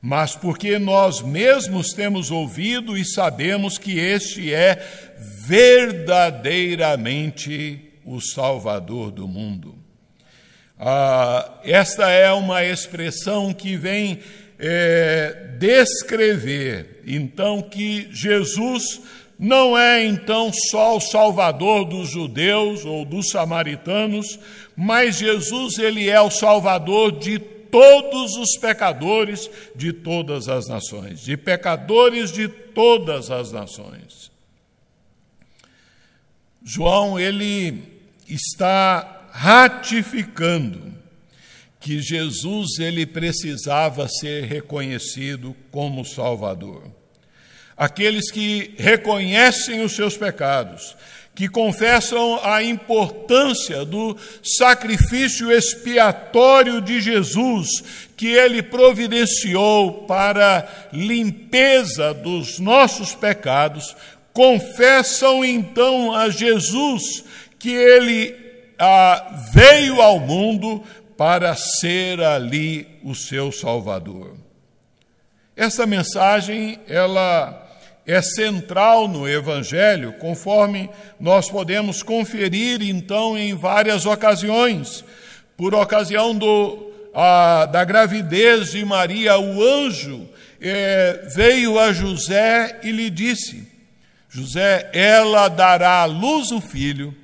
mas 0.01 0.35
porque 0.35 0.79
nós 0.79 1.21
mesmos 1.21 1.93
temos 1.93 2.31
ouvido 2.31 2.97
e 2.97 3.05
sabemos 3.05 3.77
que 3.77 3.99
este 3.99 4.51
é 4.51 4.83
verdadeiramente 5.45 7.91
o 8.03 8.19
Salvador 8.19 9.11
do 9.11 9.27
mundo. 9.27 9.75
Ah, 10.79 11.59
esta 11.63 12.09
é 12.09 12.31
uma 12.31 12.65
expressão 12.65 13.53
que 13.53 13.77
vem 13.77 14.17
é, 14.57 15.51
descrever, 15.59 17.03
então, 17.05 17.61
que 17.61 18.09
Jesus 18.11 18.99
não 19.37 19.77
é 19.77 20.03
então 20.05 20.51
só 20.69 20.97
o 20.97 21.01
Salvador 21.01 21.85
dos 21.85 22.09
judeus 22.09 22.83
ou 22.85 23.05
dos 23.05 23.29
samaritanos, 23.29 24.39
mas 24.75 25.17
Jesus 25.17 25.77
ele 25.79 26.09
é 26.09 26.21
o 26.21 26.29
Salvador 26.29 27.11
de 27.11 27.41
todos 27.71 28.35
os 28.35 28.57
pecadores 28.59 29.49
de 29.75 29.93
todas 29.93 30.47
as 30.47 30.67
nações, 30.67 31.21
de 31.21 31.37
pecadores 31.37 32.31
de 32.31 32.47
todas 32.47 33.31
as 33.31 33.51
nações. 33.51 34.29
João, 36.63 37.19
ele 37.19 37.81
está 38.27 39.29
ratificando 39.31 40.93
que 41.79 41.99
Jesus 41.99 42.77
ele 42.77 43.07
precisava 43.07 44.07
ser 44.07 44.43
reconhecido 44.43 45.55
como 45.71 46.05
Salvador. 46.05 46.83
Aqueles 47.75 48.29
que 48.29 48.75
reconhecem 48.77 49.83
os 49.83 49.93
seus 49.93 50.15
pecados, 50.15 50.95
que 51.33 51.47
confessam 51.47 52.39
a 52.43 52.61
importância 52.61 53.85
do 53.85 54.17
sacrifício 54.43 55.51
expiatório 55.51 56.81
de 56.81 56.99
Jesus, 56.99 57.83
que 58.17 58.27
ele 58.27 58.61
providenciou 58.61 60.05
para 60.05 60.67
limpeza 60.91 62.13
dos 62.13 62.59
nossos 62.59 63.15
pecados, 63.15 63.95
confessam 64.33 65.43
então 65.43 66.13
a 66.13 66.29
Jesus 66.29 67.23
que 67.57 67.71
ele 67.71 68.35
ah, 68.77 69.49
veio 69.53 70.01
ao 70.01 70.19
mundo 70.19 70.83
para 71.17 71.55
ser 71.55 72.19
ali 72.21 72.87
o 73.03 73.13
seu 73.13 73.51
Salvador. 73.51 74.35
Essa 75.55 75.85
mensagem, 75.85 76.79
ela 76.87 77.70
é 78.05 78.21
central 78.21 79.07
no 79.07 79.27
Evangelho, 79.27 80.13
conforme 80.13 80.89
nós 81.19 81.49
podemos 81.49 82.01
conferir 82.01 82.81
então 82.81 83.37
em 83.37 83.53
várias 83.53 84.05
ocasiões. 84.05 85.03
Por 85.55 85.75
ocasião 85.75 86.35
do, 86.35 86.91
a, 87.13 87.65
da 87.65 87.83
gravidez 87.83 88.71
de 88.71 88.83
Maria, 88.83 89.37
o 89.37 89.63
anjo 89.63 90.27
é, 90.59 91.29
veio 91.35 91.79
a 91.79 91.93
José 91.93 92.79
e 92.83 92.91
lhe 92.91 93.09
disse: 93.09 93.67
José, 94.29 94.89
ela 94.93 95.47
dará 95.47 96.01
à 96.01 96.05
luz 96.05 96.51
o 96.51 96.61
filho 96.61 97.15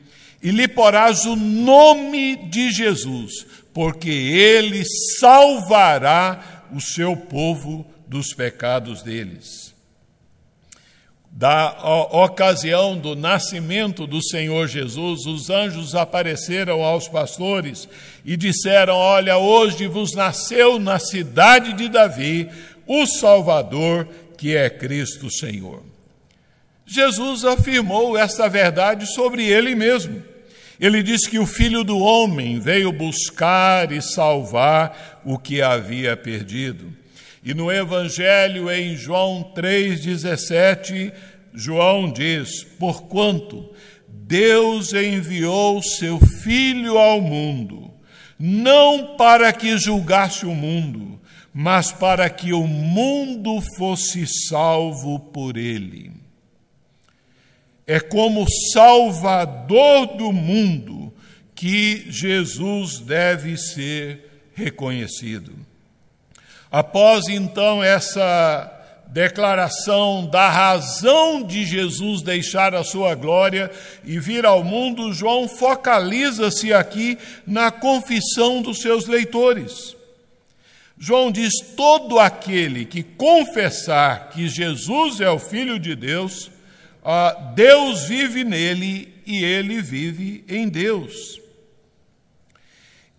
e 0.41 0.51
lhe 0.51 0.67
porás 0.67 1.25
o 1.25 1.35
nome 1.35 2.35
de 2.49 2.71
Jesus, 2.71 3.45
porque 3.73 4.09
ele 4.09 4.83
salvará 5.19 6.65
o 6.71 6.79
seu 6.79 7.15
povo 7.15 7.85
dos 8.07 8.33
pecados 8.33 9.01
deles. 9.01 9.66
Da 11.37 11.77
ocasião 12.11 12.97
do 12.97 13.15
nascimento 13.15 14.07
do 14.07 14.23
Senhor 14.23 14.67
Jesus, 14.67 15.27
os 15.27 15.51
anjos 15.51 15.93
apareceram 15.93 16.83
aos 16.83 17.07
pastores 17.07 17.87
e 18.25 18.35
disseram: 18.35 18.95
Olha, 18.95 19.37
hoje 19.37 19.85
vos 19.85 20.15
nasceu 20.15 20.79
na 20.79 20.97
cidade 20.97 21.73
de 21.73 21.89
Davi 21.89 22.49
o 22.87 23.05
Salvador, 23.05 24.07
que 24.35 24.57
é 24.57 24.67
Cristo 24.67 25.29
Senhor. 25.29 25.83
Jesus 26.87 27.45
afirmou 27.45 28.17
esta 28.17 28.49
verdade 28.49 29.05
sobre 29.05 29.45
ele 29.45 29.75
mesmo. 29.75 30.23
Ele 30.79 31.03
disse 31.03 31.29
que 31.29 31.37
o 31.37 31.45
Filho 31.45 31.83
do 31.83 31.99
Homem 31.99 32.59
veio 32.59 32.91
buscar 32.91 33.91
e 33.91 34.01
salvar 34.01 35.21
o 35.23 35.37
que 35.37 35.61
havia 35.61 36.17
perdido. 36.17 36.91
E 37.47 37.53
no 37.53 37.71
Evangelho, 37.71 38.69
em 38.69 38.97
João 38.97 39.53
3,17, 39.55 41.13
João 41.53 42.11
diz: 42.11 42.65
Porquanto 42.77 43.71
Deus 44.07 44.91
enviou 44.91 45.81
seu 45.81 46.19
Filho 46.19 46.97
ao 46.97 47.21
mundo, 47.21 47.89
não 48.37 49.15
para 49.15 49.53
que 49.53 49.77
julgasse 49.77 50.45
o 50.45 50.53
mundo, 50.53 51.19
mas 51.53 51.91
para 51.91 52.29
que 52.29 52.51
o 52.51 52.67
mundo 52.67 53.61
fosse 53.77 54.27
salvo 54.27 55.17
por 55.17 55.55
ele 55.55 56.17
é 57.87 58.01
como 58.01 58.45
Salvador 58.73 60.17
do 60.17 60.33
mundo 60.33 61.13
que 61.55 62.05
Jesus 62.11 62.99
deve 62.99 63.55
ser 63.57 64.49
reconhecido. 64.53 65.53
Após 66.71 67.27
então 67.27 67.83
essa 67.83 68.73
declaração 69.07 70.27
da 70.27 70.49
razão 70.49 71.41
de 71.41 71.65
Jesus 71.65 72.21
deixar 72.21 72.75
a 72.75 72.83
sua 72.83 73.15
glória 73.15 73.71
e 74.03 74.19
vir 74.19 74.45
ao 74.45 74.63
mundo, 74.63 75.13
João 75.13 75.47
focaliza-se 75.47 76.73
aqui 76.73 77.17
na 77.45 77.71
confissão 77.71 78.61
dos 78.61 78.79
seus 78.79 79.07
leitores. 79.07 79.95
João 80.99 81.31
diz: 81.31 81.53
todo 81.75 82.19
aquele 82.19 82.85
que 82.85 83.03
confessar 83.03 84.29
que 84.29 84.47
Jesus 84.49 85.21
é 85.21 85.29
o 85.29 85.39
Filho 85.39 85.79
de 85.79 85.95
Deus, 85.95 86.51
ah, 87.03 87.53
Deus 87.55 88.03
vive 88.03 88.43
nele 88.43 89.13
e 89.25 89.43
ele 89.43 89.81
vive 89.81 90.43
em 90.47 90.67
Deus. 90.67 91.39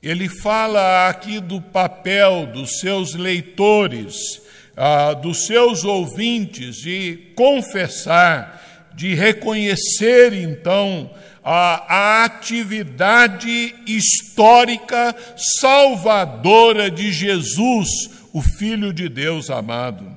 Ele 0.03 0.29
fala 0.29 1.09
aqui 1.09 1.41
do 1.41 1.61
papel 1.61 2.47
dos 2.47 2.79
seus 2.79 3.15
leitores, 3.15 4.41
ah, 4.77 5.13
dos 5.13 5.47
seus 5.47 5.85
ouvintes, 5.85 6.77
de 6.77 7.33
confessar, 7.35 8.91
de 8.95 9.15
reconhecer 9.15 10.33
então 10.33 11.11
a, 11.43 11.95
a 11.95 12.25
atividade 12.25 13.75
histórica 13.87 15.17
salvadora 15.59 16.91
de 16.91 17.11
Jesus, 17.11 17.89
o 18.33 18.41
Filho 18.41 18.93
de 18.93 19.09
Deus 19.09 19.51
amado. 19.51 20.15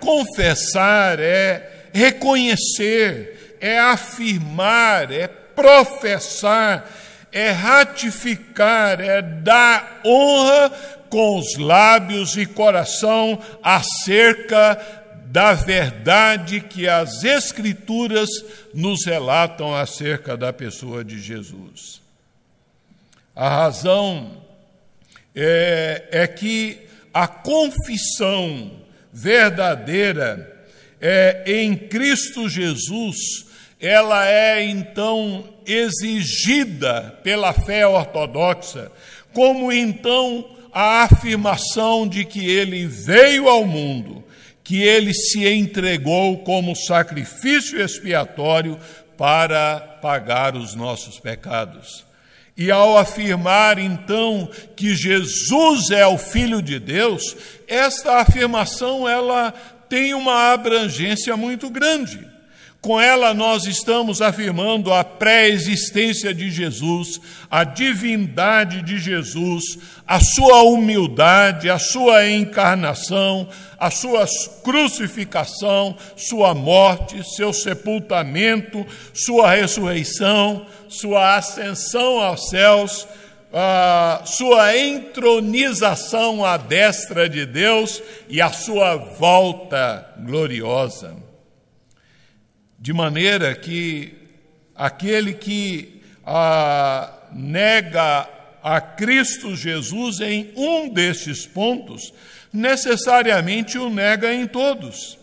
Confessar 0.00 1.18
é 1.18 1.88
reconhecer, 1.94 3.56
é 3.60 3.78
afirmar, 3.78 5.12
é 5.12 5.28
professar, 5.28 6.90
é 7.34 7.50
ratificar, 7.50 9.00
é 9.00 9.20
dar 9.20 10.00
honra 10.06 10.70
com 11.10 11.36
os 11.36 11.58
lábios 11.58 12.36
e 12.36 12.46
coração 12.46 13.42
acerca 13.60 14.80
da 15.26 15.52
verdade 15.52 16.60
que 16.60 16.88
as 16.88 17.24
Escrituras 17.24 18.30
nos 18.72 19.04
relatam 19.04 19.74
acerca 19.74 20.36
da 20.36 20.52
pessoa 20.52 21.04
de 21.04 21.20
Jesus. 21.20 22.00
A 23.34 23.48
razão 23.48 24.40
é, 25.34 26.06
é 26.12 26.26
que 26.28 26.78
a 27.12 27.26
confissão 27.26 28.70
verdadeira 29.12 30.68
é, 31.00 31.42
em 31.46 31.76
Cristo 31.76 32.48
Jesus, 32.48 33.46
ela 33.86 34.26
é 34.26 34.64
então 34.64 35.44
exigida 35.66 37.18
pela 37.22 37.52
fé 37.52 37.86
ortodoxa, 37.86 38.90
como 39.34 39.70
então 39.70 40.48
a 40.72 41.02
afirmação 41.02 42.08
de 42.08 42.24
que 42.24 42.48
ele 42.48 42.86
veio 42.86 43.46
ao 43.46 43.66
mundo, 43.66 44.24
que 44.62 44.82
ele 44.82 45.12
se 45.12 45.46
entregou 45.46 46.38
como 46.38 46.74
sacrifício 46.74 47.78
expiatório 47.78 48.78
para 49.18 49.80
pagar 50.00 50.56
os 50.56 50.74
nossos 50.74 51.20
pecados. 51.20 52.06
E 52.56 52.70
ao 52.70 52.96
afirmar 52.96 53.78
então 53.78 54.48
que 54.74 54.94
Jesus 54.94 55.90
é 55.90 56.06
o 56.06 56.16
filho 56.16 56.62
de 56.62 56.78
Deus, 56.78 57.36
esta 57.68 58.16
afirmação 58.16 59.06
ela 59.06 59.52
tem 59.90 60.14
uma 60.14 60.52
abrangência 60.52 61.36
muito 61.36 61.68
grande. 61.68 62.33
Com 62.84 63.00
ela, 63.00 63.32
nós 63.32 63.64
estamos 63.64 64.20
afirmando 64.20 64.92
a 64.92 65.02
pré-existência 65.02 66.34
de 66.34 66.50
Jesus, 66.50 67.18
a 67.50 67.64
divindade 67.64 68.82
de 68.82 68.98
Jesus, 68.98 69.78
a 70.06 70.20
sua 70.20 70.64
humildade, 70.64 71.70
a 71.70 71.78
sua 71.78 72.28
encarnação, 72.28 73.48
a 73.80 73.90
sua 73.90 74.26
crucificação, 74.62 75.96
sua 76.14 76.54
morte, 76.54 77.24
seu 77.34 77.54
sepultamento, 77.54 78.84
sua 79.14 79.54
ressurreição, 79.54 80.66
sua 80.86 81.36
ascensão 81.36 82.20
aos 82.20 82.50
céus 82.50 83.08
sua 84.26 84.76
entronização 84.76 86.44
à 86.44 86.56
destra 86.56 87.28
de 87.28 87.46
Deus 87.46 88.02
e 88.28 88.42
a 88.42 88.50
sua 88.50 88.96
volta 88.96 90.04
gloriosa. 90.18 91.14
De 92.84 92.92
maneira 92.92 93.54
que 93.54 94.12
aquele 94.76 95.32
que 95.32 96.02
a, 96.22 97.10
nega 97.32 98.28
a 98.62 98.78
Cristo 98.78 99.56
Jesus 99.56 100.20
em 100.20 100.52
um 100.54 100.90
destes 100.90 101.46
pontos, 101.46 102.12
necessariamente 102.52 103.78
o 103.78 103.88
nega 103.88 104.34
em 104.34 104.46
todos. 104.46 105.18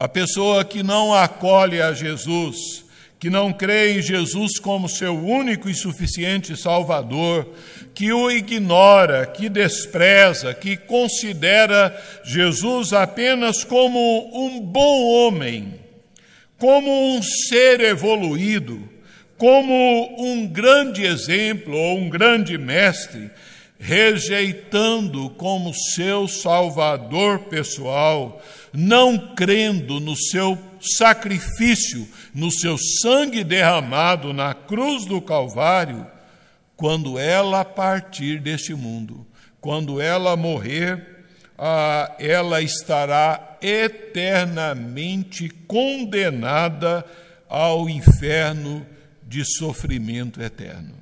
A 0.00 0.08
pessoa 0.08 0.64
que 0.64 0.82
não 0.82 1.12
acolhe 1.12 1.82
a 1.82 1.92
Jesus, 1.92 2.86
que 3.18 3.28
não 3.28 3.52
crê 3.52 3.98
em 3.98 4.00
Jesus 4.00 4.58
como 4.58 4.88
seu 4.88 5.14
único 5.22 5.68
e 5.68 5.74
suficiente 5.74 6.56
Salvador, 6.56 7.52
que 7.94 8.10
o 8.14 8.30
ignora, 8.30 9.26
que 9.26 9.50
despreza, 9.50 10.54
que 10.54 10.74
considera 10.74 11.94
Jesus 12.24 12.94
apenas 12.94 13.62
como 13.62 14.30
um 14.34 14.58
bom 14.58 15.26
homem, 15.26 15.83
como 16.64 17.14
um 17.14 17.22
ser 17.22 17.78
evoluído, 17.82 18.88
como 19.36 20.16
um 20.18 20.46
grande 20.46 21.04
exemplo 21.04 21.76
ou 21.76 21.98
um 21.98 22.08
grande 22.08 22.56
mestre, 22.56 23.30
rejeitando 23.78 25.28
como 25.28 25.74
seu 25.74 26.26
Salvador 26.26 27.40
pessoal, 27.50 28.42
não 28.72 29.34
crendo 29.34 30.00
no 30.00 30.16
seu 30.16 30.58
sacrifício, 30.80 32.08
no 32.34 32.50
seu 32.50 32.78
sangue 32.78 33.44
derramado 33.44 34.32
na 34.32 34.54
cruz 34.54 35.04
do 35.04 35.20
Calvário, 35.20 36.06
quando 36.78 37.18
ela 37.18 37.62
partir 37.62 38.40
deste 38.40 38.72
mundo, 38.72 39.26
quando 39.60 40.00
ela 40.00 40.34
morrer, 40.34 41.26
ah, 41.58 42.10
ela 42.18 42.62
estará 42.62 43.53
eternamente 43.64 45.48
condenada 45.48 47.02
ao 47.48 47.88
inferno 47.88 48.86
de 49.26 49.42
sofrimento 49.56 50.42
eterno. 50.42 50.94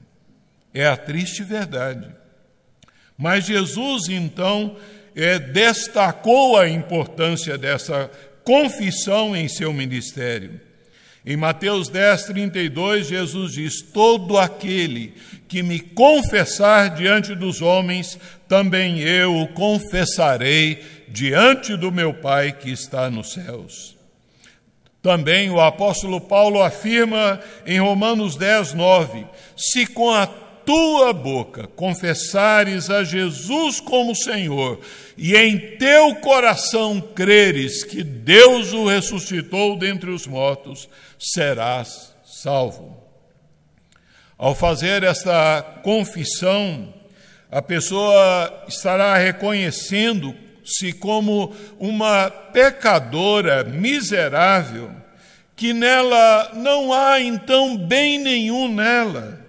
É 0.72 0.86
a 0.86 0.96
triste 0.96 1.42
verdade. 1.42 2.06
Mas 3.18 3.46
Jesus, 3.46 4.08
então, 4.08 4.76
é, 5.16 5.40
destacou 5.40 6.56
a 6.56 6.68
importância 6.68 7.58
dessa 7.58 8.08
confissão 8.44 9.34
em 9.36 9.48
seu 9.48 9.72
ministério. 9.72 10.60
Em 11.24 11.36
Mateus 11.36 11.88
10, 11.88 12.24
32, 12.24 13.06
Jesus 13.08 13.52
diz: 13.52 13.80
Todo 13.80 14.36
aquele 14.38 15.14
que 15.46 15.62
me 15.62 15.78
confessar 15.78 16.90
diante 16.94 17.34
dos 17.34 17.62
homens, 17.62 18.18
também 18.48 19.00
eu 19.00 19.36
o 19.36 19.48
confessarei 19.48 20.82
diante 21.08 21.76
do 21.76 21.92
meu 21.92 22.12
Pai 22.12 22.52
que 22.52 22.70
está 22.70 23.08
nos 23.08 23.32
céus. 23.32 23.96
Também 25.00 25.50
o 25.50 25.60
apóstolo 25.60 26.20
Paulo 26.20 26.62
afirma 26.62 27.40
em 27.66 27.78
Romanos 27.78 28.34
10, 28.36 28.74
9: 28.74 29.26
Se 29.56 29.86
com 29.86 30.10
a 30.10 30.26
tua 30.64 31.12
boca 31.12 31.66
confessares 31.66 32.90
a 32.90 33.04
Jesus 33.04 33.80
como 33.80 34.14
Senhor 34.14 34.80
e 35.16 35.36
em 35.36 35.76
teu 35.76 36.14
coração 36.16 37.00
creres 37.00 37.84
que 37.84 38.02
Deus 38.02 38.72
o 38.72 38.86
ressuscitou 38.86 39.76
dentre 39.76 40.10
os 40.10 40.26
mortos, 40.26 40.88
serás 41.18 42.14
salvo. 42.24 43.02
Ao 44.38 44.54
fazer 44.54 45.02
esta 45.04 45.62
confissão, 45.82 46.92
a 47.50 47.60
pessoa 47.60 48.64
estará 48.66 49.16
reconhecendo-se 49.16 50.92
como 50.94 51.54
uma 51.78 52.30
pecadora 52.30 53.62
miserável, 53.62 54.90
que 55.54 55.72
nela 55.72 56.50
não 56.54 56.92
há 56.92 57.20
então 57.20 57.76
bem 57.76 58.18
nenhum 58.18 58.74
nela, 58.74 59.41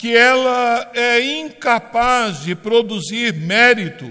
que 0.00 0.16
ela 0.16 0.90
é 0.94 1.20
incapaz 1.40 2.40
de 2.40 2.54
produzir 2.54 3.34
mérito, 3.34 4.10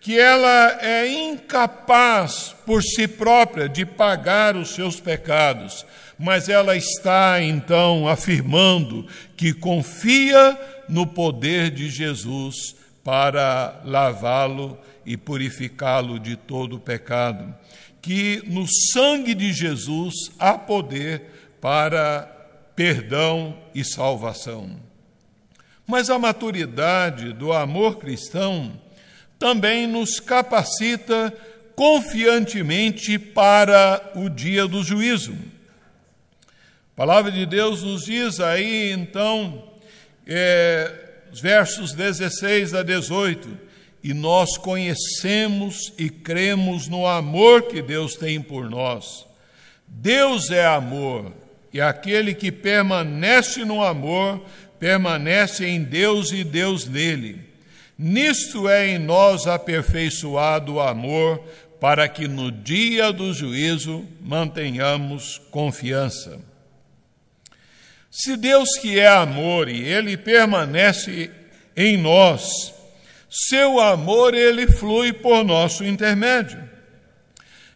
que 0.00 0.18
ela 0.18 0.80
é 0.82 1.06
incapaz 1.08 2.56
por 2.66 2.82
si 2.82 3.06
própria 3.06 3.68
de 3.68 3.86
pagar 3.86 4.56
os 4.56 4.70
seus 4.70 4.98
pecados, 4.98 5.86
mas 6.18 6.48
ela 6.48 6.76
está 6.76 7.40
então 7.40 8.08
afirmando 8.08 9.06
que 9.36 9.52
confia 9.52 10.58
no 10.88 11.06
poder 11.06 11.70
de 11.70 11.88
Jesus 11.88 12.74
para 13.04 13.80
lavá-lo 13.84 14.76
e 15.06 15.16
purificá-lo 15.16 16.18
de 16.18 16.34
todo 16.34 16.74
o 16.74 16.80
pecado, 16.80 17.54
que 18.02 18.42
no 18.44 18.66
sangue 18.92 19.36
de 19.36 19.52
Jesus 19.52 20.32
há 20.36 20.58
poder 20.58 21.22
para 21.60 22.22
perdão 22.74 23.56
e 23.72 23.84
salvação. 23.84 24.87
Mas 25.88 26.10
a 26.10 26.18
maturidade 26.18 27.32
do 27.32 27.50
amor 27.50 27.96
cristão 27.96 28.78
também 29.38 29.86
nos 29.86 30.20
capacita 30.20 31.34
confiantemente 31.74 33.18
para 33.18 34.12
o 34.14 34.28
dia 34.28 34.68
do 34.68 34.84
juízo. 34.84 35.32
A 36.92 36.96
palavra 36.96 37.32
de 37.32 37.46
Deus 37.46 37.82
nos 37.82 38.04
diz 38.04 38.38
aí, 38.38 38.92
então, 38.92 39.64
é, 40.26 40.92
os 41.32 41.40
versos 41.40 41.94
16 41.94 42.74
a 42.74 42.82
18: 42.82 43.48
E 44.04 44.12
nós 44.12 44.58
conhecemos 44.58 45.94
e 45.96 46.10
cremos 46.10 46.86
no 46.86 47.06
amor 47.06 47.62
que 47.62 47.80
Deus 47.80 48.14
tem 48.14 48.42
por 48.42 48.68
nós. 48.68 49.26
Deus 49.86 50.50
é 50.50 50.66
amor, 50.66 51.32
e 51.72 51.80
aquele 51.80 52.34
que 52.34 52.52
permanece 52.52 53.64
no 53.64 53.82
amor, 53.82 54.42
permanece 54.78 55.66
em 55.66 55.82
Deus 55.82 56.32
e 56.32 56.44
Deus 56.44 56.86
nele. 56.86 57.40
Nisto 57.98 58.68
é 58.68 58.88
em 58.88 58.98
nós 58.98 59.46
aperfeiçoado 59.46 60.74
o 60.74 60.80
amor, 60.80 61.42
para 61.80 62.08
que 62.08 62.26
no 62.26 62.50
dia 62.50 63.12
do 63.12 63.32
juízo 63.32 64.04
mantenhamos 64.20 65.40
confiança. 65.50 66.40
Se 68.10 68.36
Deus 68.36 68.76
que 68.80 68.98
é 68.98 69.06
amor 69.06 69.68
e 69.68 69.84
ele 69.84 70.16
permanece 70.16 71.30
em 71.76 71.96
nós, 71.96 72.74
seu 73.30 73.78
amor 73.78 74.34
ele 74.34 74.66
flui 74.66 75.12
por 75.12 75.44
nosso 75.44 75.84
intermédio. 75.84 76.68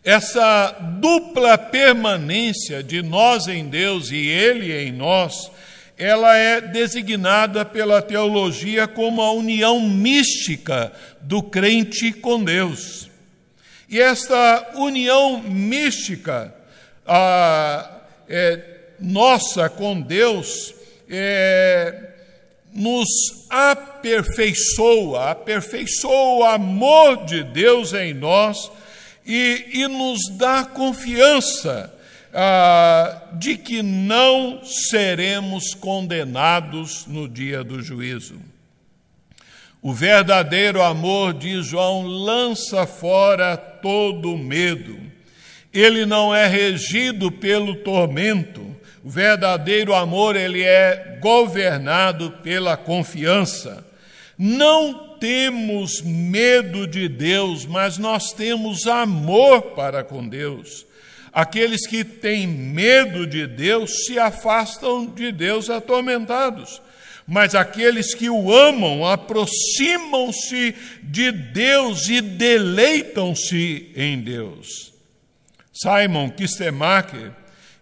Essa 0.03 0.73
dupla 1.01 1.57
permanência 1.57 2.83
de 2.83 3.03
nós 3.03 3.47
em 3.47 3.69
Deus 3.69 4.11
e 4.11 4.17
ele 4.17 4.73
em 4.73 4.91
nós, 4.91 5.52
ela 5.97 6.37
é 6.37 6.61
designada 6.61 7.65
pela 7.65 8.03
teologia 8.03 8.89
como 8.89 9.23
a 9.23 9.33
união 9.33 9.81
mística 9.81 10.93
do 11.21 11.43
crente 11.43 12.13
com 12.13 12.43
Deus. 12.43 13.11
E 13.89 14.01
esta 14.01 14.73
união 14.75 15.43
mística, 15.43 16.55
ah, 17.07 18.01
é, 18.29 18.61
nossa 18.99 19.69
com 19.69 20.01
Deus 20.01 20.75
é, 21.11 22.11
nos 22.73 23.09
aperfeiçoa, 23.51 25.31
aperfeiçoa 25.31 26.39
o 26.39 26.45
amor 26.45 27.27
de 27.27 27.45
Deus 27.45 27.93
em 27.93 28.15
nós 28.15 28.71
e, 29.27 29.67
e 29.75 29.89
nos 29.89 30.21
dá 30.39 30.65
confiança 30.65 31.93
ah, 32.33 33.23
de 33.35 33.57
que 33.57 33.83
não 33.83 34.65
seremos 34.65 35.75
condenados 35.75 37.07
no 37.07 37.29
dia 37.29 37.63
do 37.63 37.83
juízo. 37.83 38.41
O 39.83 39.93
verdadeiro 39.93 40.81
amor, 40.81 41.35
diz 41.35 41.67
João, 41.67 42.07
lança 42.07 42.87
fora 42.87 43.57
todo 43.57 44.39
medo. 44.39 44.97
Ele 45.73 46.07
não 46.07 46.35
é 46.35 46.47
regido 46.47 47.33
pelo 47.33 47.77
tormento, 47.77 48.73
o 49.05 49.11
verdadeiro 49.11 49.95
amor, 49.95 50.37
ele 50.37 50.63
é 50.63 51.19
governado 51.21 52.31
pela 52.43 52.77
confiança. 52.77 53.85
Não 54.39 55.17
temos 55.19 56.01
medo 56.03 56.87
de 56.87 57.09
Deus, 57.09 57.67
mas 57.67 57.99
nós 57.99 58.33
temos 58.33 58.87
amor 58.87 59.63
para 59.75 60.05
com 60.05 60.27
Deus. 60.27 60.87
Aqueles 61.33 61.87
que 61.87 62.05
têm 62.05 62.47
medo 62.47 63.27
de 63.27 63.47
Deus 63.47 64.05
se 64.05 64.19
afastam 64.19 65.07
de 65.07 65.33
Deus 65.33 65.71
atormentados. 65.71 66.83
Mas 67.27 67.55
aqueles 67.55 68.15
que 68.15 68.29
o 68.29 68.53
amam 68.53 69.07
aproximam-se 69.07 70.75
de 71.03 71.33
Deus 71.33 72.09
e 72.09 72.21
deleitam-se 72.21 73.93
em 73.97 74.21
Deus. 74.21 74.93
Simon 75.73 76.29
Kistemacher 76.31 77.33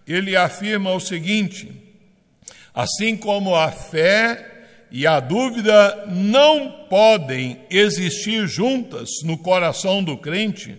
ele 0.07 0.37
afirma 0.37 0.93
o 0.93 1.01
seguinte: 1.01 1.73
assim 2.75 3.17
como 3.17 3.57
a 3.57 3.73
fé 3.73 4.47
e 4.91 5.07
a 5.07 5.21
dúvida 5.21 6.07
não 6.09 6.87
podem 6.89 7.61
existir 7.71 8.47
juntas 8.47 9.09
no 9.25 9.39
coração 9.39 10.03
do 10.03 10.17
crente, 10.17 10.77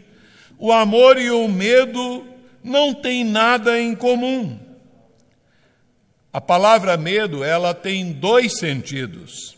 o 0.57 0.71
amor 0.71 1.17
e 1.17 1.31
o 1.31 1.47
medo 1.47 2.30
não 2.63 2.93
têm 2.93 3.23
nada 3.23 3.79
em 3.79 3.95
comum. 3.95 4.59
A 6.33 6.39
palavra 6.39 6.95
medo, 6.95 7.43
ela 7.43 7.73
tem 7.73 8.11
dois 8.11 8.57
sentidos. 8.57 9.57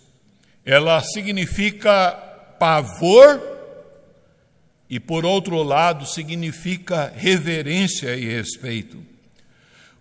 Ela 0.66 1.02
significa 1.02 2.12
pavor 2.58 3.54
e 4.90 5.00
por 5.00 5.26
outro 5.26 5.62
lado 5.62 6.06
significa 6.06 7.12
reverência 7.16 8.16
e 8.16 8.26
respeito. 8.26 9.04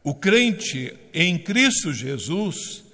O 0.04 0.14
crente 0.14 0.94
em 1.12 1.38
Cristo 1.38 1.92
Jesus, 1.92 2.84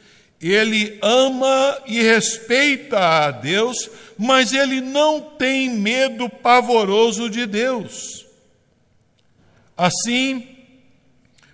ele 0.40 0.98
ama 1.02 1.82
e 1.86 2.02
respeita 2.02 2.98
a 2.98 3.30
Deus, 3.30 3.90
mas 4.16 4.52
ele 4.52 4.80
não 4.80 5.20
tem 5.20 5.70
medo 5.70 6.28
pavoroso 6.28 7.28
de 7.30 7.46
Deus. 7.46 8.27
Assim, 9.78 10.44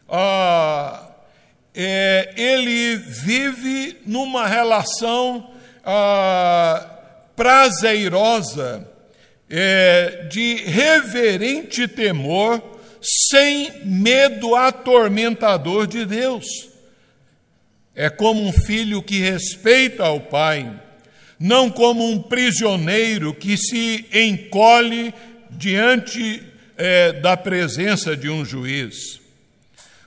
ah, 0.09 1.11
é, 1.75 2.33
ele 2.35 2.97
vive 2.97 3.99
numa 4.07 4.47
relação 4.47 5.51
ah, 5.85 6.89
prazerosa, 7.37 8.89
é, 9.51 10.27
de 10.31 10.55
reverente 10.55 11.87
temor 11.87 12.63
sem 13.29 13.85
medo 13.85 14.57
atormentador 14.57 15.87
de 15.87 16.07
Deus. 16.07 16.47
É 17.95 18.09
como 18.09 18.43
um 18.43 18.53
filho 18.53 19.03
que 19.03 19.21
respeita 19.21 20.09
o 20.09 20.19
pai, 20.19 20.73
não 21.39 21.69
como 21.69 22.11
um 22.11 22.23
prisioneiro 22.23 23.35
que 23.35 23.59
se 23.59 24.07
encolhe 24.15 25.13
diante 25.51 26.54
é, 26.77 27.13
da 27.13 27.37
presença 27.37 28.17
de 28.17 28.29
um 28.29 28.45
juiz. 28.45 29.21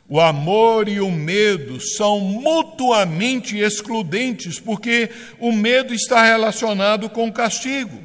O 0.10 0.22
amor 0.22 0.88
e 0.88 1.02
o 1.02 1.12
medo 1.12 1.82
são 1.82 2.20
mutuamente 2.20 3.58
excludentes, 3.58 4.60
porque 4.60 5.10
o 5.38 5.52
medo 5.52 5.94
está 5.94 6.24
relacionado 6.24 7.10
com 7.10 7.28
o 7.28 7.34
castigo. 7.34 8.02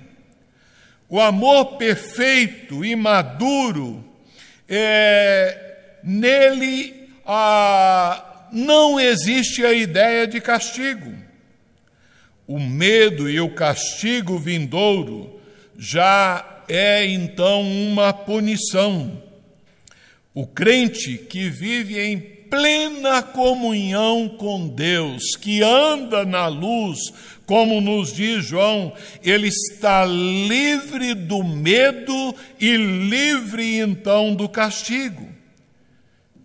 O 1.09 1.21
amor 1.21 1.77
perfeito 1.77 2.85
e 2.85 2.97
maduro, 2.97 4.05
é, 4.69 5.77
nele 6.03 7.09
ah, 7.25 8.49
não 8.53 8.99
existe 8.99 9.65
a 9.65 9.73
ideia 9.73 10.27
de 10.27 10.41
castigo. 10.41 11.13
O 12.47 12.59
medo 12.59 13.31
e 13.31 13.41
o 13.41 13.55
castigo 13.55 14.39
vindouro 14.39 15.41
já 15.79 16.52
é 16.69 17.07
então 17.07 17.63
uma 17.63 18.13
punição. 18.13 19.23
O 20.35 20.47
crente 20.47 21.19
que 21.19 21.51
vive 21.51 22.01
em 22.01 22.19
plena 22.19 23.23
comunhão 23.23 24.29
com 24.29 24.69
Deus, 24.69 25.37
que 25.37 25.63
anda 25.63 26.25
na 26.25 26.49
luz, 26.49 26.99
como 27.47 27.81
nos 27.81 28.13
diz 28.13 28.45
João, 28.45 28.93
ele 29.23 29.49
está 29.49 30.05
livre 30.05 31.15
do 31.15 31.43
medo 31.43 32.35
e 32.61 32.77
livre 32.77 33.79
então 33.79 34.35
do 34.35 34.49
castigo. 34.49 35.29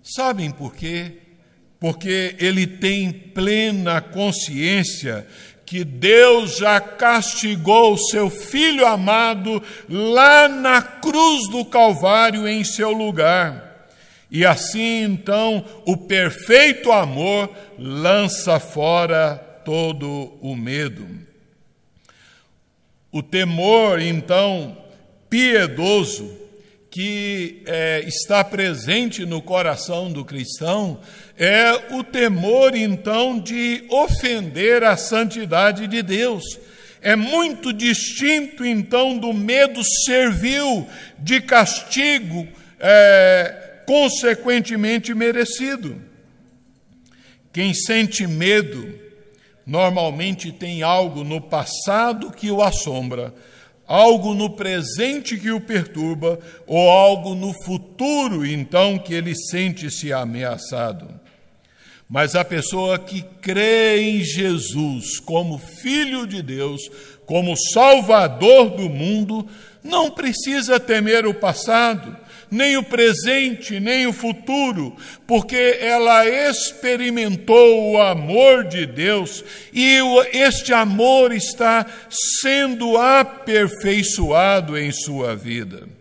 Sabem 0.02 0.50
por 0.50 0.74
quê? 0.74 1.12
Porque 1.80 2.36
ele 2.40 2.66
tem 2.66 3.12
plena 3.12 4.00
consciência 4.00 5.28
que 5.68 5.84
Deus 5.84 6.60
já 6.60 6.80
castigou 6.80 7.94
o 7.94 7.98
seu 7.98 8.30
filho 8.30 8.88
amado 8.88 9.62
lá 9.90 10.48
na 10.48 10.82
cruz 10.82 11.50
do 11.50 11.66
Calvário 11.66 12.48
em 12.48 12.64
seu 12.64 12.94
lugar. 12.94 13.90
E 14.32 14.46
assim 14.46 15.04
então 15.04 15.66
o 15.86 15.98
perfeito 15.98 16.90
amor 16.90 17.50
lança 17.78 18.62
fora 18.62 19.36
todo 19.66 20.38
o 20.42 20.56
medo. 20.56 21.06
O 23.12 23.22
temor, 23.22 24.02
então, 24.02 24.78
piedoso, 25.30 26.34
que 26.90 27.62
é, 27.66 28.04
está 28.08 28.42
presente 28.42 29.26
no 29.26 29.42
coração 29.42 30.12
do 30.12 30.24
cristão, 30.24 31.00
é 31.38 31.94
o 31.94 32.04
temor, 32.04 32.76
então, 32.76 33.40
de 33.40 33.84
ofender 33.90 34.84
a 34.84 34.98
santidade 34.98 35.86
de 35.86 36.02
Deus. 36.02 36.44
É 37.00 37.16
muito 37.16 37.72
distinto, 37.72 38.66
então, 38.66 39.18
do 39.18 39.32
medo 39.32 39.82
servil 40.06 40.88
de 41.20 41.40
castigo, 41.40 42.48
é, 42.80 43.82
consequentemente 43.86 45.14
merecido. 45.14 46.02
Quem 47.54 47.72
sente 47.74 48.26
medo, 48.26 49.00
normalmente 49.66 50.52
tem 50.52 50.82
algo 50.82 51.24
no 51.24 51.40
passado 51.40 52.32
que 52.32 52.50
o 52.50 52.64
assombra, 52.64 53.34
algo 53.88 54.34
no 54.34 54.50
presente 54.50 55.38
que 55.38 55.52
o 55.52 55.62
perturba, 55.62 56.40
ou 56.66 56.90
algo 56.90 57.36
no 57.36 57.54
futuro, 57.64 58.44
então, 58.44 58.98
que 58.98 59.14
ele 59.14 59.36
sente-se 59.36 60.12
ameaçado. 60.12 61.27
Mas 62.10 62.36
a 62.36 62.46
pessoa 62.46 62.98
que 62.98 63.22
crê 63.42 64.00
em 64.00 64.24
Jesus 64.24 65.20
como 65.20 65.58
Filho 65.58 66.26
de 66.26 66.42
Deus, 66.42 66.90
como 67.26 67.58
Salvador 67.74 68.70
do 68.70 68.90
mundo, 68.90 69.46
não 69.84 70.10
precisa 70.10 70.80
temer 70.80 71.26
o 71.26 71.34
passado, 71.34 72.16
nem 72.50 72.78
o 72.78 72.84
presente, 72.84 73.78
nem 73.80 74.08
o 74.08 74.14
futuro, 74.14 74.96
porque 75.26 75.78
ela 75.82 76.26
experimentou 76.26 77.92
o 77.92 78.02
amor 78.02 78.64
de 78.64 78.86
Deus 78.86 79.44
e 79.74 80.00
este 80.32 80.74
amor 80.74 81.34
está 81.34 81.86
sendo 82.40 82.98
aperfeiçoado 82.98 84.78
em 84.78 84.92
sua 84.94 85.36
vida. 85.36 85.97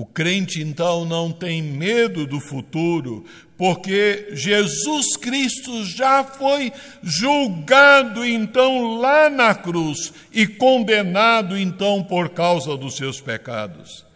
O 0.00 0.06
crente 0.06 0.62
então 0.62 1.04
não 1.04 1.30
tem 1.30 1.60
medo 1.60 2.26
do 2.26 2.40
futuro, 2.40 3.22
porque 3.58 4.28
Jesus 4.32 5.14
Cristo 5.14 5.84
já 5.84 6.24
foi 6.24 6.72
julgado 7.02 8.24
então 8.24 8.94
lá 8.94 9.28
na 9.28 9.54
cruz 9.54 10.10
e 10.32 10.46
condenado 10.46 11.54
então 11.54 12.02
por 12.02 12.30
causa 12.30 12.78
dos 12.78 12.96
seus 12.96 13.20
pecados. 13.20 14.06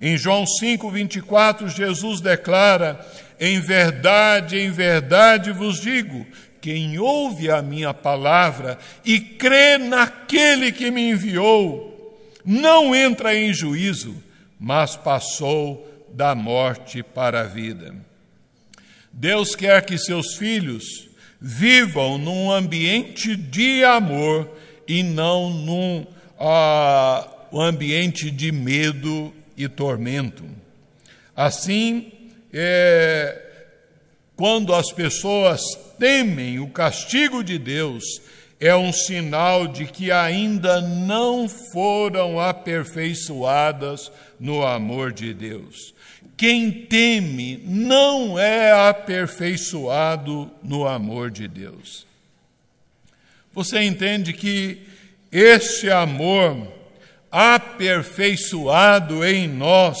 Em 0.00 0.16
João 0.16 0.46
5, 0.46 0.88
24, 0.88 1.68
Jesus 1.68 2.20
declara: 2.20 3.04
Em 3.40 3.58
verdade, 3.58 4.60
em 4.60 4.70
verdade 4.70 5.50
vos 5.50 5.80
digo, 5.80 6.24
quem 6.60 7.00
ouve 7.00 7.50
a 7.50 7.60
minha 7.60 7.92
palavra 7.92 8.78
e 9.04 9.18
crê 9.18 9.76
naquele 9.76 10.70
que 10.70 10.88
me 10.88 11.10
enviou, 11.10 12.30
não 12.44 12.94
entra 12.94 13.34
em 13.34 13.52
juízo, 13.52 14.21
mas 14.62 14.96
passou 14.96 16.06
da 16.14 16.36
morte 16.36 17.02
para 17.02 17.40
a 17.40 17.44
vida. 17.44 17.92
Deus 19.12 19.56
quer 19.56 19.84
que 19.84 19.98
seus 19.98 20.36
filhos 20.36 21.08
vivam 21.40 22.16
num 22.16 22.52
ambiente 22.52 23.34
de 23.34 23.82
amor 23.82 24.48
e 24.86 25.02
não 25.02 25.50
num 25.50 26.06
uh, 26.38 27.60
ambiente 27.60 28.30
de 28.30 28.52
medo 28.52 29.34
e 29.56 29.66
tormento. 29.66 30.44
Assim, 31.34 32.12
é, 32.52 33.42
quando 34.36 34.72
as 34.72 34.92
pessoas 34.92 35.60
temem 35.98 36.60
o 36.60 36.68
castigo 36.68 37.42
de 37.42 37.58
Deus, 37.58 38.04
é 38.62 38.76
um 38.76 38.92
sinal 38.92 39.66
de 39.66 39.86
que 39.86 40.12
ainda 40.12 40.80
não 40.80 41.48
foram 41.48 42.38
aperfeiçoadas 42.38 44.12
no 44.38 44.64
amor 44.64 45.10
de 45.10 45.34
Deus. 45.34 45.92
Quem 46.36 46.70
teme 46.70 47.60
não 47.66 48.38
é 48.38 48.70
aperfeiçoado 48.88 50.48
no 50.62 50.86
amor 50.86 51.28
de 51.28 51.48
Deus. 51.48 52.06
Você 53.52 53.82
entende 53.82 54.32
que 54.32 54.78
este 55.32 55.90
amor 55.90 56.72
aperfeiçoado 57.32 59.24
em 59.24 59.48
nós, 59.48 59.98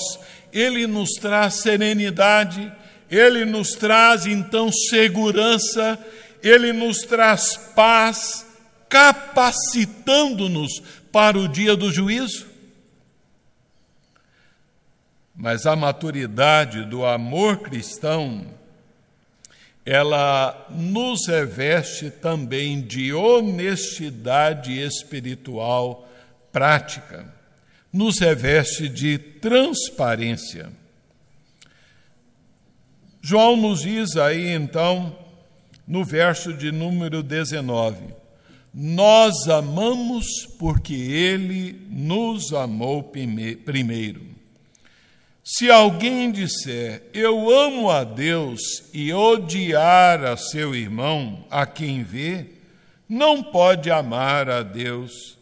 ele 0.52 0.86
nos 0.86 1.10
traz 1.14 1.54
serenidade, 1.62 2.72
ele 3.10 3.44
nos 3.44 3.72
traz 3.72 4.24
então 4.24 4.70
segurança, 4.70 5.98
ele 6.40 6.72
nos 6.72 6.98
traz 6.98 7.56
paz, 7.74 8.51
capacitando-nos 8.92 10.82
para 11.10 11.38
o 11.38 11.48
dia 11.48 11.74
do 11.74 11.90
juízo. 11.90 12.46
Mas 15.34 15.64
a 15.64 15.74
maturidade 15.74 16.84
do 16.84 17.06
amor 17.06 17.60
cristão, 17.60 18.46
ela 19.86 20.66
nos 20.68 21.26
reveste 21.26 22.10
também 22.10 22.82
de 22.82 23.14
honestidade 23.14 24.78
espiritual 24.78 26.06
prática, 26.52 27.34
nos 27.90 28.18
reveste 28.18 28.90
de 28.90 29.16
transparência. 29.16 30.70
João 33.22 33.56
nos 33.56 33.80
diz 33.80 34.18
aí 34.18 34.50
então, 34.50 35.16
no 35.88 36.04
verso 36.04 36.52
de 36.52 36.70
número 36.70 37.22
19: 37.22 38.20
Nós 38.74 39.48
amamos 39.48 40.46
porque 40.58 40.94
ele 40.94 41.86
nos 41.90 42.54
amou 42.54 43.02
primeiro. 43.02 44.32
Se 45.44 45.70
alguém 45.70 46.30
disser, 46.32 47.02
Eu 47.12 47.50
amo 47.50 47.90
a 47.90 48.04
Deus 48.04 48.60
e 48.94 49.12
odiar 49.12 50.24
a 50.24 50.36
seu 50.36 50.74
irmão, 50.74 51.44
a 51.50 51.66
quem 51.66 52.02
vê, 52.02 52.46
não 53.06 53.42
pode 53.42 53.90
amar 53.90 54.48
a 54.48 54.62
Deus 54.62 55.36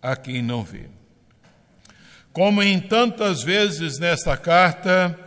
a 0.00 0.16
quem 0.16 0.40
não 0.40 0.62
vê. 0.62 0.86
Como 2.32 2.62
em 2.62 2.80
tantas 2.80 3.42
vezes 3.42 3.98
nesta 3.98 4.36
carta, 4.36 5.18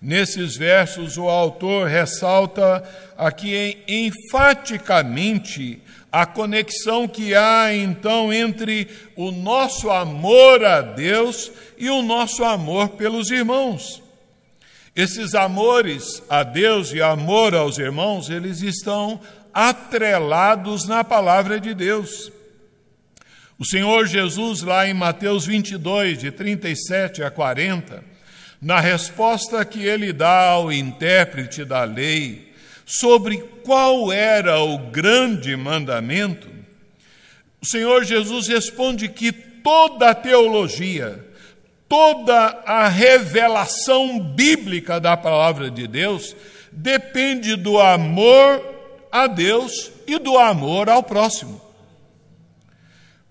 nesses 0.00 0.56
versos, 0.56 1.18
o 1.18 1.28
autor 1.28 1.88
ressalta 1.88 2.82
aqui 3.18 3.82
enfaticamente 3.86 5.82
a 6.14 6.24
conexão 6.24 7.08
que 7.08 7.34
há 7.34 7.74
então 7.74 8.32
entre 8.32 8.86
o 9.16 9.32
nosso 9.32 9.90
amor 9.90 10.64
a 10.64 10.80
Deus 10.80 11.50
e 11.76 11.90
o 11.90 12.02
nosso 12.02 12.44
amor 12.44 12.90
pelos 12.90 13.32
irmãos. 13.32 14.00
Esses 14.94 15.34
amores 15.34 16.22
a 16.30 16.44
Deus 16.44 16.92
e 16.92 17.02
amor 17.02 17.52
aos 17.52 17.78
irmãos, 17.78 18.30
eles 18.30 18.62
estão 18.62 19.20
atrelados 19.52 20.86
na 20.86 21.02
palavra 21.02 21.58
de 21.58 21.74
Deus. 21.74 22.30
O 23.58 23.64
Senhor 23.64 24.06
Jesus, 24.06 24.62
lá 24.62 24.86
em 24.88 24.94
Mateus 24.94 25.44
22, 25.46 26.20
de 26.20 26.30
37 26.30 27.24
a 27.24 27.30
40, 27.30 28.04
na 28.62 28.78
resposta 28.78 29.64
que 29.64 29.84
ele 29.84 30.12
dá 30.12 30.50
ao 30.50 30.70
intérprete 30.70 31.64
da 31.64 31.82
lei 31.82 32.43
sobre 32.84 33.38
qual 33.64 34.12
era 34.12 34.60
o 34.60 34.78
grande 34.90 35.56
mandamento, 35.56 36.48
o 37.60 37.66
Senhor 37.66 38.04
Jesus 38.04 38.46
responde 38.46 39.08
que 39.08 39.32
toda 39.32 40.10
a 40.10 40.14
teologia, 40.14 41.24
toda 41.88 42.62
a 42.66 42.88
revelação 42.88 44.20
bíblica 44.20 45.00
da 45.00 45.16
palavra 45.16 45.70
de 45.70 45.86
Deus 45.86 46.36
depende 46.70 47.56
do 47.56 47.80
amor 47.80 48.62
a 49.10 49.26
Deus 49.26 49.90
e 50.06 50.18
do 50.18 50.36
amor 50.36 50.90
ao 50.90 51.02
próximo. 51.02 51.60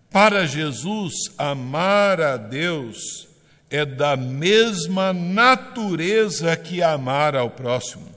Para 0.10 0.46
Jesus, 0.46 1.14
amar 1.38 2.22
a 2.22 2.38
Deus 2.38 3.28
é 3.70 3.84
da 3.84 4.16
mesma 4.16 5.12
natureza 5.12 6.56
que 6.56 6.82
amar 6.82 7.36
ao 7.36 7.50
próximo. 7.50 8.13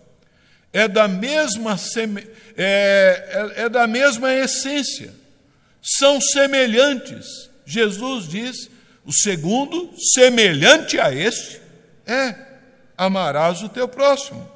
É 0.77 0.87
da 0.87 1.09
mesma, 1.09 1.75
é, 2.55 3.55
é, 3.57 3.63
é 3.63 3.69
da 3.71 3.87
mesma 3.87 4.31
essência. 4.31 5.11
São 5.81 6.21
semelhantes. 6.21 7.49
Jesus 7.65 8.29
diz: 8.29 8.69
o 9.03 9.11
segundo, 9.11 9.95
semelhante 10.13 11.01
a 11.01 11.15
este, 11.15 11.63
é 12.07 12.35
amarás 12.95 13.63
o 13.63 13.71
teu 13.71 13.89
próximo. 13.89 14.47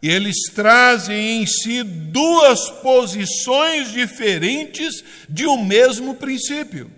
Eles 0.00 0.36
trazem 0.54 1.42
em 1.42 1.46
si 1.46 1.82
duas 1.82 2.70
posições 2.82 3.90
diferentes 3.90 5.02
de 5.28 5.44
um 5.44 5.64
mesmo 5.64 6.14
princípio. 6.14 6.88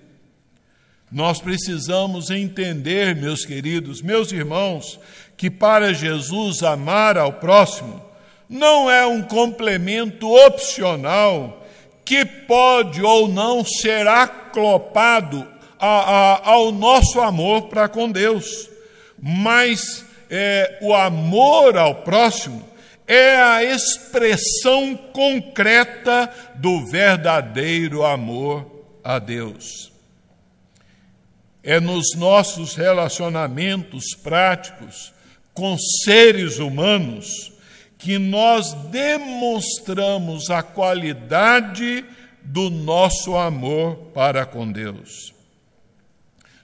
Nós 1.14 1.40
precisamos 1.40 2.28
entender, 2.28 3.14
meus 3.14 3.46
queridos, 3.46 4.02
meus 4.02 4.32
irmãos, 4.32 4.98
que 5.36 5.48
para 5.48 5.94
Jesus 5.94 6.64
amar 6.64 7.16
ao 7.16 7.34
próximo 7.34 8.04
não 8.48 8.90
é 8.90 9.06
um 9.06 9.22
complemento 9.22 10.28
opcional 10.28 11.64
que 12.04 12.24
pode 12.24 13.00
ou 13.00 13.28
não 13.28 13.64
ser 13.64 14.08
aclopado 14.08 15.46
a, 15.78 15.86
a, 15.86 16.50
ao 16.50 16.72
nosso 16.72 17.20
amor 17.20 17.68
para 17.68 17.88
com 17.88 18.10
Deus, 18.10 18.68
mas 19.22 20.04
é, 20.28 20.80
o 20.82 20.92
amor 20.92 21.78
ao 21.78 21.94
próximo 22.02 22.68
é 23.06 23.36
a 23.36 23.62
expressão 23.62 24.96
concreta 25.12 26.28
do 26.56 26.84
verdadeiro 26.84 28.04
amor 28.04 28.66
a 29.04 29.20
Deus. 29.20 29.93
É 31.64 31.80
nos 31.80 32.14
nossos 32.14 32.74
relacionamentos 32.74 34.04
práticos 34.22 35.12
com 35.54 35.76
seres 36.04 36.58
humanos 36.58 37.52
que 37.98 38.18
nós 38.18 38.74
demonstramos 38.90 40.50
a 40.50 40.62
qualidade 40.62 42.04
do 42.42 42.68
nosso 42.68 43.34
amor 43.34 43.96
para 44.12 44.44
com 44.44 44.70
Deus. 44.70 45.32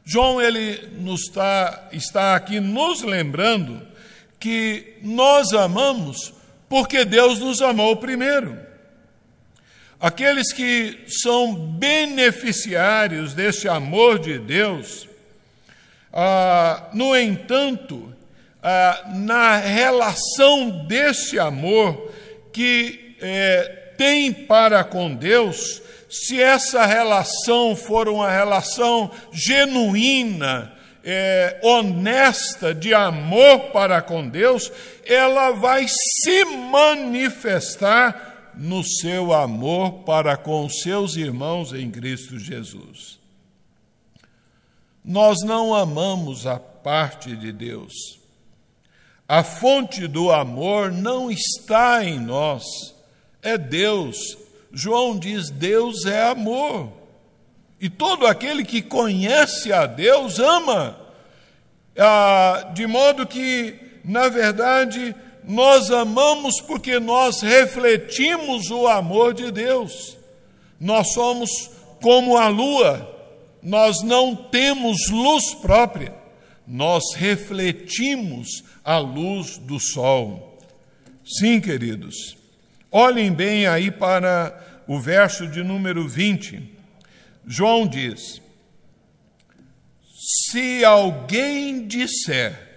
João 0.04 0.42
ele 0.42 0.88
nos 0.98 1.22
está, 1.22 1.88
está 1.92 2.34
aqui 2.34 2.60
nos 2.60 3.02
lembrando 3.02 3.80
que 4.38 4.98
nós 5.02 5.52
amamos 5.52 6.34
porque 6.68 7.04
Deus 7.04 7.38
nos 7.38 7.62
amou 7.62 7.96
primeiro. 7.96 8.69
Aqueles 10.00 10.50
que 10.50 11.04
são 11.08 11.54
beneficiários 11.54 13.34
desse 13.34 13.68
amor 13.68 14.18
de 14.18 14.38
Deus, 14.38 15.06
ah, 16.10 16.88
no 16.94 17.14
entanto, 17.14 18.10
ah, 18.62 19.10
na 19.14 19.56
relação 19.58 20.86
desse 20.86 21.38
amor 21.38 22.10
que 22.50 23.14
é, 23.20 23.92
tem 23.98 24.32
para 24.32 24.82
com 24.82 25.14
Deus, 25.14 25.82
se 26.08 26.40
essa 26.40 26.86
relação 26.86 27.76
for 27.76 28.08
uma 28.08 28.30
relação 28.30 29.10
genuína, 29.30 30.72
é, 31.04 31.58
honesta 31.62 32.74
de 32.74 32.92
amor 32.92 33.70
para 33.70 34.02
com 34.02 34.26
Deus, 34.28 34.72
ela 35.06 35.50
vai 35.50 35.86
se 35.88 36.44
manifestar 36.44 38.29
no 38.54 38.82
seu 38.82 39.32
amor 39.32 40.04
para 40.04 40.36
com 40.36 40.68
seus 40.68 41.16
irmãos 41.16 41.72
em 41.72 41.90
Cristo 41.90 42.38
Jesus. 42.38 43.18
Nós 45.04 45.38
não 45.44 45.74
amamos 45.74 46.46
a 46.46 46.58
parte 46.58 47.34
de 47.34 47.52
Deus. 47.52 48.20
A 49.26 49.42
fonte 49.42 50.06
do 50.06 50.30
amor 50.30 50.90
não 50.90 51.30
está 51.30 52.04
em 52.04 52.18
nós, 52.18 52.64
é 53.42 53.56
Deus. 53.56 54.36
João 54.72 55.18
diz: 55.18 55.50
Deus 55.50 56.04
é 56.04 56.28
amor. 56.28 56.92
E 57.80 57.88
todo 57.88 58.26
aquele 58.26 58.64
que 58.64 58.82
conhece 58.82 59.72
a 59.72 59.86
Deus 59.86 60.38
ama. 60.38 60.98
Ah, 61.96 62.70
de 62.74 62.86
modo 62.86 63.26
que, 63.26 63.78
na 64.04 64.28
verdade, 64.28 65.14
nós 65.44 65.90
amamos 65.90 66.60
porque 66.60 66.98
nós 66.98 67.40
refletimos 67.40 68.70
o 68.70 68.86
amor 68.86 69.34
de 69.34 69.50
Deus. 69.50 70.16
Nós 70.78 71.12
somos 71.12 71.70
como 72.00 72.36
a 72.36 72.48
lua, 72.48 73.18
nós 73.62 74.02
não 74.02 74.34
temos 74.34 75.08
luz 75.10 75.54
própria, 75.54 76.14
nós 76.66 77.14
refletimos 77.14 78.64
a 78.84 78.98
luz 78.98 79.58
do 79.58 79.78
sol. 79.78 80.58
Sim, 81.24 81.60
queridos, 81.60 82.36
olhem 82.90 83.32
bem 83.32 83.66
aí 83.66 83.90
para 83.90 84.82
o 84.86 84.98
verso 84.98 85.46
de 85.46 85.62
número 85.62 86.08
20. 86.08 86.62
João 87.46 87.86
diz: 87.86 88.40
Se 90.48 90.84
alguém 90.84 91.86
disser, 91.86 92.69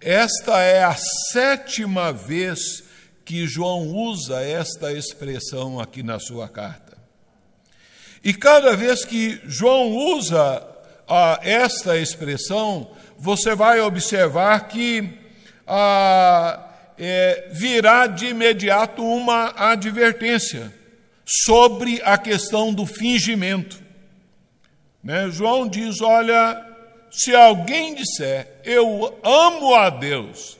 esta 0.00 0.60
é 0.62 0.82
a 0.82 0.96
sétima 1.30 2.12
vez 2.12 2.82
que 3.24 3.46
João 3.46 3.86
usa 3.88 4.42
esta 4.42 4.92
expressão 4.92 5.78
aqui 5.78 6.02
na 6.02 6.18
sua 6.18 6.48
carta. 6.48 6.96
E 8.24 8.34
cada 8.34 8.74
vez 8.74 9.04
que 9.04 9.40
João 9.44 9.92
usa 9.92 10.66
ah, 11.08 11.38
esta 11.42 11.96
expressão, 11.98 12.90
você 13.18 13.54
vai 13.54 13.80
observar 13.80 14.68
que 14.68 15.08
ah, 15.66 16.66
é, 16.98 17.48
virá 17.52 18.06
de 18.06 18.26
imediato 18.26 19.04
uma 19.04 19.54
advertência 19.56 20.72
sobre 21.24 22.00
a 22.04 22.18
questão 22.18 22.74
do 22.74 22.84
fingimento. 22.84 23.80
Né? 25.02 25.30
João 25.30 25.68
diz: 25.68 26.00
olha, 26.00 26.69
se 27.10 27.34
alguém 27.34 27.94
disser, 27.94 28.60
eu 28.64 29.18
amo 29.22 29.74
a 29.74 29.90
Deus, 29.90 30.58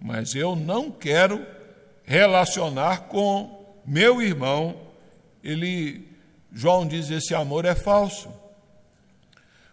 mas 0.00 0.34
eu 0.34 0.54
não 0.54 0.90
quero 0.90 1.44
relacionar 2.04 3.08
com 3.08 3.60
meu 3.84 4.22
irmão, 4.22 4.76
ele, 5.42 6.06
João 6.52 6.86
diz, 6.86 7.10
esse 7.10 7.34
amor 7.34 7.64
é 7.64 7.74
falso. 7.74 8.32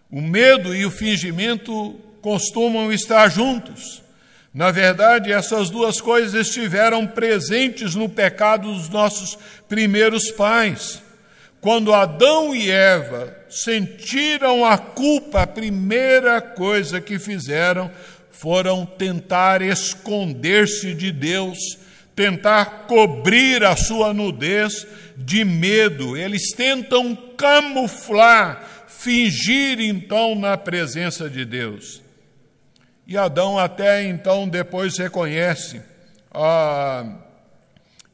O 0.09 0.21
medo 0.21 0.73
e 0.73 0.85
o 0.85 0.91
fingimento 0.91 1.93
costumam 2.21 2.91
estar 2.91 3.29
juntos. 3.29 4.01
Na 4.53 4.71
verdade, 4.71 5.31
essas 5.31 5.69
duas 5.69 6.01
coisas 6.01 6.33
estiveram 6.33 7.05
presentes 7.05 7.93
no 7.93 8.09
pecado 8.09 8.73
dos 8.73 8.89
nossos 8.89 9.37
primeiros 9.67 10.31
pais. 10.31 11.01
Quando 11.61 11.93
Adão 11.93 12.55
e 12.55 12.71
Eva 12.71 13.36
sentiram 13.49 14.65
a 14.65 14.77
culpa, 14.77 15.41
a 15.41 15.47
primeira 15.47 16.41
coisa 16.41 17.01
que 17.01 17.17
fizeram 17.19 17.91
foram 18.31 18.85
tentar 18.85 19.61
esconder-se 19.61 20.93
de 20.93 21.11
Deus, 21.11 21.57
tentar 22.15 22.85
cobrir 22.87 23.63
a 23.63 23.75
sua 23.75 24.13
nudez 24.13 24.85
de 25.17 25.43
medo. 25.43 26.15
Eles 26.15 26.51
tentam 26.51 27.15
camuflar, 27.35 28.85
fingir 28.87 29.79
então 29.79 30.35
na 30.35 30.55
presença 30.55 31.29
de 31.29 31.43
Deus. 31.45 32.01
E 33.07 33.17
Adão 33.17 33.57
até 33.57 34.03
então 34.03 34.47
depois 34.47 34.97
reconhece: 34.97 35.81
ah, 36.31 37.05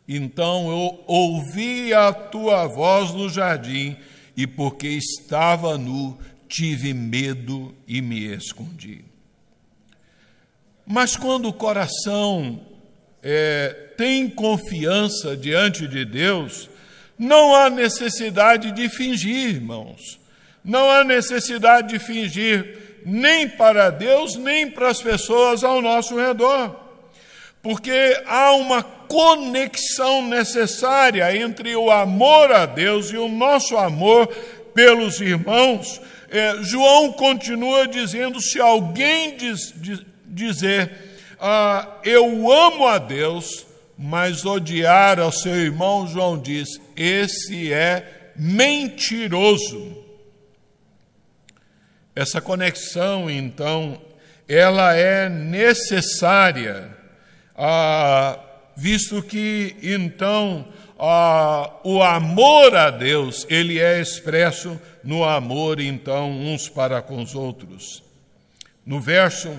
então 0.08 0.70
eu 0.70 1.04
ouvi 1.08 1.94
a 1.94 2.14
tua 2.14 2.68
voz 2.68 3.12
no 3.12 3.28
jardim, 3.30 3.98
e 4.36 4.48
porque 4.48 4.88
estava 4.88 5.78
nu, 5.78 6.18
tive 6.48 6.94
medo 6.94 7.74
e 7.88 8.02
me 8.02 8.26
escondi. 8.36 9.04
Mas 10.86 11.16
quando 11.16 11.48
o 11.48 11.54
coração 11.54 12.60
é, 13.22 13.92
tem 13.98 14.30
confiança 14.30 15.38
diante 15.38 15.88
de 15.88 16.04
Deus, 16.04 16.70
não 17.18 17.56
há 17.56 17.70
necessidade 17.70 18.72
de 18.72 18.90
fingir, 18.90 19.56
irmãos. 19.56 20.20
Não 20.64 20.90
há 20.90 21.04
necessidade 21.04 21.90
de 21.90 22.00
fingir 22.00 23.02
nem 23.06 23.48
para 23.48 23.90
Deus, 23.90 24.36
nem 24.36 24.70
para 24.70 24.90
as 24.90 25.02
pessoas 25.02 25.64
ao 25.64 25.82
nosso 25.82 26.16
redor. 26.18 26.83
Porque 27.64 28.22
há 28.28 28.52
uma 28.52 28.84
conexão 28.84 30.28
necessária 30.28 31.36
entre 31.36 31.76
o 31.76 31.90
amor 31.90 32.52
a 32.52 32.66
Deus 32.66 33.10
e 33.10 33.18
o 33.18 33.30
nosso 33.30 33.78
amor 33.78 34.28
pelos 34.74 35.22
irmãos. 35.22 36.02
É, 36.30 36.58
João 36.62 37.14
continua 37.14 37.88
dizendo: 37.88 38.42
se 38.42 38.60
alguém 38.60 39.38
diz, 39.38 39.74
diz, 39.78 40.02
dizer, 40.26 40.92
ah, 41.40 42.00
eu 42.04 42.52
amo 42.52 42.86
a 42.86 42.98
Deus, 42.98 43.66
mas 43.98 44.46
odiar 44.46 45.20
ao 45.20 45.32
seu 45.32 45.56
irmão, 45.56 46.08
João 46.08 46.38
diz, 46.38 46.68
esse 46.98 47.72
é 47.72 48.32
mentiroso. 48.36 50.04
Essa 52.16 52.42
conexão, 52.42 53.30
então, 53.30 54.00
ela 54.48 54.96
é 54.96 55.30
necessária, 55.30 56.96
ah, 57.66 58.38
visto 58.76 59.24
que, 59.24 59.78
então, 59.82 60.68
ah, 61.00 61.72
o 61.86 62.04
amor 62.04 62.76
a 62.76 62.90
Deus, 62.90 63.48
ele 63.50 63.80
é 63.80 64.02
expresso 64.02 64.78
no 65.02 65.24
amor, 65.24 65.80
então, 65.80 66.30
uns 66.30 66.68
para 66.68 67.02
com 67.02 67.22
os 67.22 67.34
outros. 67.34 68.04
No 68.86 69.00
verso, 69.00 69.50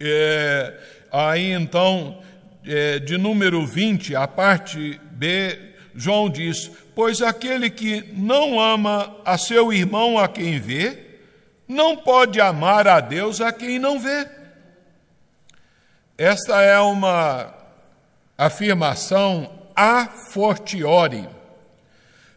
é, 0.00 0.72
aí, 1.12 1.52
então, 1.52 2.22
é, 2.66 2.98
de 2.98 3.18
número 3.18 3.66
20, 3.66 4.16
a 4.16 4.26
parte 4.26 4.98
B, 5.10 5.58
João 5.94 6.30
diz: 6.30 6.70
Pois 6.94 7.20
aquele 7.20 7.68
que 7.68 8.02
não 8.14 8.58
ama 8.58 9.14
a 9.26 9.36
seu 9.36 9.70
irmão 9.74 10.18
a 10.18 10.26
quem 10.26 10.58
vê, 10.58 10.96
não 11.68 11.98
pode 11.98 12.40
amar 12.40 12.88
a 12.88 12.98
Deus 12.98 13.42
a 13.42 13.52
quem 13.52 13.78
não 13.78 14.00
vê. 14.00 14.39
Esta 16.20 16.60
é 16.60 16.78
uma 16.78 17.50
afirmação 18.36 19.50
a 19.74 20.06
fortiori. 20.06 21.26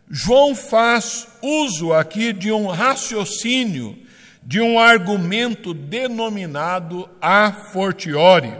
João 0.09 0.55
faz 0.55 1.27
uso 1.41 1.91
aqui 1.91 2.31
de 2.31 2.49
um 2.49 2.67
raciocínio, 2.67 3.97
de 4.41 4.61
um 4.61 4.79
argumento 4.79 5.73
denominado 5.73 7.09
a 7.21 7.51
fortiori, 7.51 8.53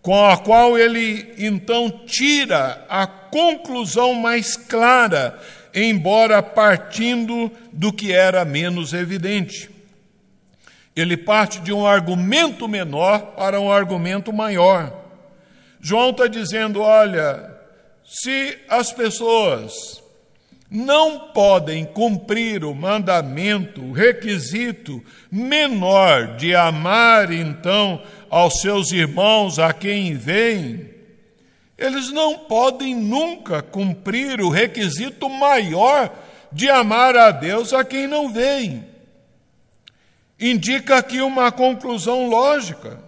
com 0.00 0.24
a 0.24 0.38
qual 0.38 0.78
ele 0.78 1.34
então 1.36 1.90
tira 2.06 2.86
a 2.88 3.06
conclusão 3.06 4.14
mais 4.14 4.56
clara, 4.56 5.38
embora 5.74 6.42
partindo 6.42 7.52
do 7.70 7.92
que 7.92 8.14
era 8.14 8.46
menos 8.46 8.94
evidente. 8.94 9.77
Ele 11.00 11.16
parte 11.16 11.60
de 11.60 11.72
um 11.72 11.86
argumento 11.86 12.66
menor 12.66 13.20
para 13.36 13.60
um 13.60 13.70
argumento 13.70 14.32
maior. 14.32 14.92
João 15.80 16.10
está 16.10 16.26
dizendo: 16.26 16.80
olha, 16.80 17.54
se 18.04 18.58
as 18.68 18.90
pessoas 18.92 20.02
não 20.68 21.28
podem 21.28 21.84
cumprir 21.84 22.64
o 22.64 22.74
mandamento, 22.74 23.80
o 23.80 23.92
requisito 23.92 25.00
menor 25.30 26.36
de 26.36 26.52
amar 26.52 27.32
então 27.32 28.02
aos 28.28 28.60
seus 28.60 28.90
irmãos 28.90 29.60
a 29.60 29.72
quem 29.72 30.14
vêm, 30.14 30.90
eles 31.78 32.10
não 32.10 32.40
podem 32.40 32.96
nunca 32.96 33.62
cumprir 33.62 34.40
o 34.40 34.48
requisito 34.48 35.28
maior 35.28 36.12
de 36.50 36.68
amar 36.68 37.16
a 37.16 37.30
Deus 37.30 37.72
a 37.72 37.84
quem 37.84 38.08
não 38.08 38.32
vem 38.32 38.87
indica 40.38 40.96
aqui 40.96 41.20
uma 41.20 41.50
conclusão 41.50 42.28
lógica. 42.28 42.98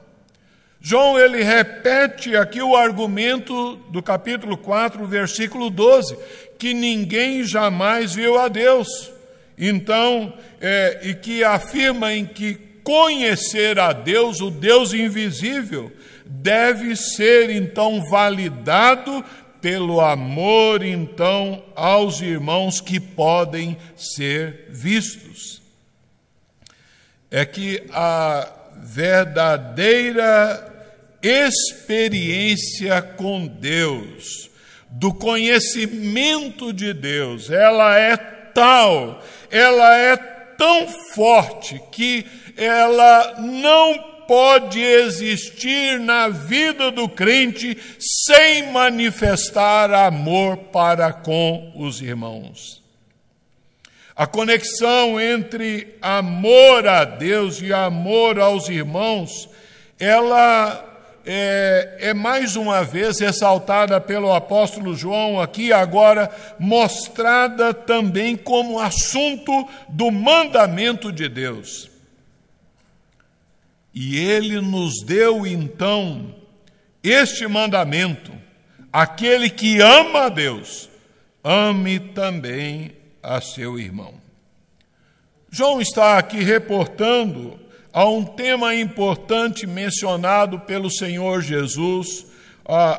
João 0.80 1.18
ele 1.18 1.42
repete 1.42 2.34
aqui 2.34 2.62
o 2.62 2.74
argumento 2.74 3.76
do 3.90 4.02
capítulo 4.02 4.56
4, 4.56 5.06
versículo 5.06 5.68
12, 5.68 6.16
que 6.58 6.72
ninguém 6.72 7.44
jamais 7.44 8.14
viu 8.14 8.38
a 8.38 8.48
Deus. 8.48 8.88
Então, 9.58 10.32
é, 10.60 11.00
e 11.02 11.14
que 11.14 11.44
afirma 11.44 12.14
em 12.14 12.24
que 12.24 12.54
conhecer 12.82 13.78
a 13.78 13.92
Deus, 13.92 14.40
o 14.40 14.50
Deus 14.50 14.94
invisível, 14.94 15.92
deve 16.24 16.96
ser 16.96 17.50
então 17.50 18.02
validado 18.08 19.22
pelo 19.60 20.00
amor 20.00 20.82
então 20.82 21.62
aos 21.76 22.22
irmãos 22.22 22.80
que 22.80 22.98
podem 22.98 23.76
ser 23.94 24.68
vistos 24.70 25.59
é 27.30 27.44
que 27.44 27.82
a 27.92 28.48
verdadeira 28.82 30.66
experiência 31.22 33.00
com 33.02 33.46
Deus, 33.46 34.50
do 34.88 35.14
conhecimento 35.14 36.72
de 36.72 36.92
Deus, 36.92 37.50
ela 37.50 37.96
é 37.96 38.16
tal, 38.16 39.22
ela 39.50 39.96
é 39.96 40.16
tão 40.16 40.88
forte 40.88 41.80
que 41.92 42.26
ela 42.56 43.36
não 43.38 44.10
pode 44.26 44.80
existir 44.80 45.98
na 45.98 46.28
vida 46.28 46.90
do 46.90 47.08
crente 47.08 47.76
sem 47.98 48.70
manifestar 48.72 49.92
amor 49.92 50.56
para 50.56 51.12
com 51.12 51.72
os 51.76 52.00
irmãos. 52.00 52.79
A 54.20 54.26
conexão 54.26 55.18
entre 55.18 55.96
amor 56.02 56.86
a 56.86 57.06
Deus 57.06 57.62
e 57.62 57.72
amor 57.72 58.38
aos 58.38 58.68
irmãos, 58.68 59.48
ela 59.98 61.18
é, 61.24 61.96
é, 62.00 62.12
mais 62.12 62.54
uma 62.54 62.84
vez 62.84 63.18
ressaltada 63.18 63.98
pelo 63.98 64.30
apóstolo 64.30 64.94
João 64.94 65.40
aqui, 65.40 65.72
agora 65.72 66.30
mostrada 66.58 67.72
também 67.72 68.36
como 68.36 68.78
assunto 68.78 69.66
do 69.88 70.10
mandamento 70.10 71.10
de 71.10 71.26
Deus. 71.26 71.90
E 73.94 74.18
ele 74.18 74.60
nos 74.60 75.02
deu 75.02 75.46
então 75.46 76.34
este 77.02 77.48
mandamento: 77.48 78.32
aquele 78.92 79.48
que 79.48 79.80
ama 79.80 80.26
a 80.26 80.28
Deus, 80.28 80.90
ame 81.42 81.98
também 81.98 82.99
a 83.22 83.40
seu 83.40 83.78
irmão. 83.78 84.14
João 85.50 85.80
está 85.80 86.16
aqui 86.16 86.42
reportando 86.42 87.58
a 87.92 88.08
um 88.08 88.24
tema 88.24 88.74
importante 88.74 89.66
mencionado 89.66 90.60
pelo 90.60 90.90
Senhor 90.90 91.42
Jesus, 91.42 92.26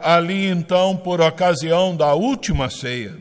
ali 0.03 0.47
então, 0.47 0.97
por 0.97 1.21
ocasião 1.21 1.95
da 1.95 2.13
última 2.13 2.69
ceia. 2.69 3.15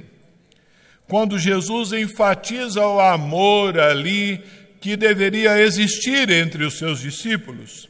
Quando 1.08 1.38
Jesus 1.38 1.92
enfatiza 1.92 2.84
o 2.84 3.00
amor 3.00 3.78
ali 3.78 4.42
que 4.80 4.96
deveria 4.96 5.60
existir 5.60 6.28
entre 6.30 6.64
os 6.64 6.78
seus 6.78 7.00
discípulos. 7.00 7.88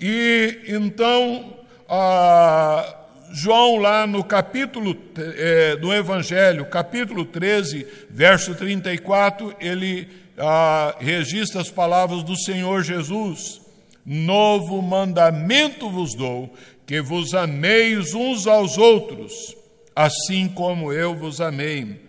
E 0.00 0.60
então, 0.68 1.56
a 1.88 3.01
João, 3.32 3.78
lá 3.78 4.06
no 4.06 4.22
capítulo 4.22 4.94
é, 5.16 5.74
do 5.76 5.92
Evangelho, 5.92 6.66
capítulo 6.66 7.24
13, 7.24 7.86
verso 8.10 8.54
34, 8.54 9.56
ele 9.58 10.06
ah, 10.36 10.94
registra 11.00 11.62
as 11.62 11.70
palavras 11.70 12.22
do 12.22 12.36
Senhor 12.36 12.82
Jesus: 12.82 13.62
Novo 14.04 14.82
mandamento 14.82 15.88
vos 15.88 16.14
dou, 16.14 16.52
que 16.86 17.00
vos 17.00 17.32
ameis 17.32 18.12
uns 18.12 18.46
aos 18.46 18.76
outros, 18.76 19.56
assim 19.96 20.46
como 20.46 20.92
eu 20.92 21.14
vos 21.14 21.40
amei. 21.40 22.02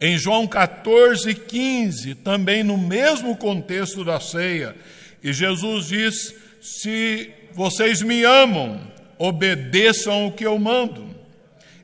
Em 0.00 0.16
João 0.16 0.46
14, 0.46 1.34
15, 1.34 2.14
também 2.14 2.62
no 2.62 2.78
mesmo 2.78 3.36
contexto 3.36 4.04
da 4.04 4.20
ceia, 4.20 4.76
e 5.24 5.32
Jesus 5.32 5.86
diz: 5.86 6.34
Se 6.62 7.32
vocês 7.52 8.00
me 8.00 8.22
amam, 8.22 8.80
obedeçam 9.20 10.26
o 10.26 10.32
que 10.32 10.46
eu 10.46 10.58
mando. 10.58 11.14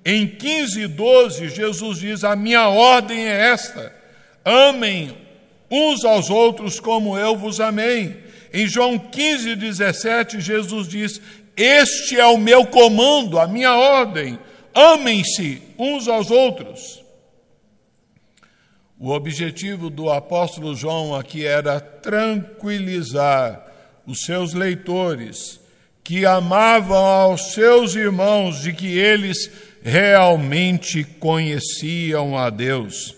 Em 0.03 0.27
15 0.27 0.87
12, 0.87 1.51
Jesus 1.51 1.99
diz: 1.99 2.25
A 2.25 2.35
minha 2.35 2.69
ordem 2.69 3.29
é 3.29 3.51
esta: 3.51 3.95
amem 4.43 5.15
uns 5.71 6.03
aos 6.03 6.31
outros 6.31 6.81
como 6.81 7.19
eu 7.19 7.37
vos 7.37 7.61
amei. 7.61 8.25
Em 8.55 8.67
João 8.67 8.99
15, 8.99 9.55
17, 9.55 10.41
Jesus 10.41 10.89
diz: 10.89 11.21
Este 11.55 12.19
é 12.19 12.25
o 12.25 12.39
meu 12.39 12.65
comando, 12.65 13.39
a 13.39 13.47
minha 13.47 13.75
ordem: 13.75 14.39
amem-se 14.73 15.61
uns 15.79 16.09
aos 16.09 16.31
outros. 16.31 17.05
O 18.99 19.11
objetivo 19.11 19.91
do 19.91 20.09
apóstolo 20.09 20.75
João 20.75 21.15
aqui 21.15 21.45
era 21.45 21.79
tranquilizar 21.81 23.63
os 24.07 24.21
seus 24.21 24.55
leitores 24.55 25.66
que 26.07 26.25
amavam 26.25 26.97
aos 26.97 27.53
seus 27.53 27.97
irmãos 27.97 28.63
de 28.63 28.73
que 28.73 28.97
eles 28.97 29.51
realmente 29.83 31.03
conheciam 31.03 32.39
a 32.39 32.49
Deus 32.49 33.13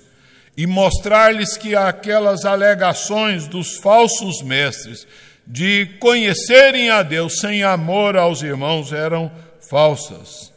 e 0.56 0.66
mostrar-lhes 0.66 1.54
que 1.58 1.76
aquelas 1.76 2.46
alegações 2.46 3.46
dos 3.46 3.76
falsos 3.76 4.40
mestres 4.40 5.06
de 5.46 5.84
conhecerem 6.00 6.88
a 6.88 7.02
Deus 7.02 7.40
sem 7.40 7.62
amor 7.62 8.16
aos 8.16 8.40
irmãos 8.40 8.90
eram 8.90 9.30
falsas. 9.68 10.50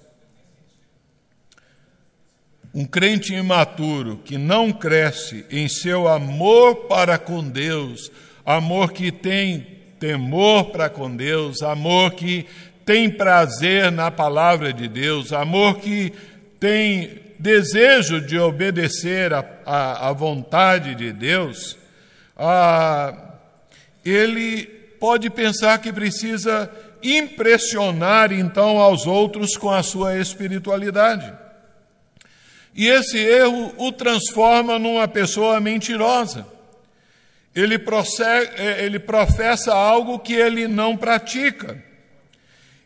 Um 2.74 2.86
crente 2.86 3.34
imaturo 3.34 4.22
que 4.24 4.38
não 4.38 4.72
cresce 4.72 5.46
em 5.52 5.68
seu 5.68 6.08
amor 6.08 6.88
para 6.88 7.18
com 7.18 7.44
Deus, 7.44 8.10
amor 8.46 8.94
que 8.94 9.12
tem 9.12 9.81
temor 10.02 10.72
para 10.72 10.90
com 10.90 11.16
Deus, 11.16 11.62
amor 11.62 12.14
que 12.14 12.48
tem 12.84 13.08
prazer 13.08 13.92
na 13.92 14.10
palavra 14.10 14.74
de 14.74 14.88
Deus, 14.88 15.32
amor 15.32 15.78
que 15.78 16.12
tem 16.60 17.20
desejo 17.38 18.20
de 18.20 18.38
obedecer 18.40 19.32
à 19.64 20.12
vontade 20.12 20.96
de 20.96 21.14
Deus, 21.14 21.78
ah, 22.36 23.14
ele 24.04 24.66
pode 25.00 25.30
pensar 25.30 25.80
que 25.80 25.94
precisa 25.94 26.68
impressionar 27.04 28.32
então 28.32 28.80
aos 28.80 29.06
outros 29.06 29.56
com 29.56 29.70
a 29.70 29.84
sua 29.84 30.18
espiritualidade. 30.18 31.32
E 32.74 32.88
esse 32.88 33.20
erro 33.20 33.72
o 33.78 33.92
transforma 33.92 34.80
numa 34.80 35.08
pessoa 35.08 35.60
mentirosa. 35.60 36.48
Ele, 37.56 37.78
prossegue, 37.78 38.52
é, 38.56 38.86
ele 38.86 39.00
professa 39.00 39.74
algo 39.74 40.20
que 40.20 40.34
ele 40.34 40.68
não 40.68 40.96
pratica. 40.96 41.84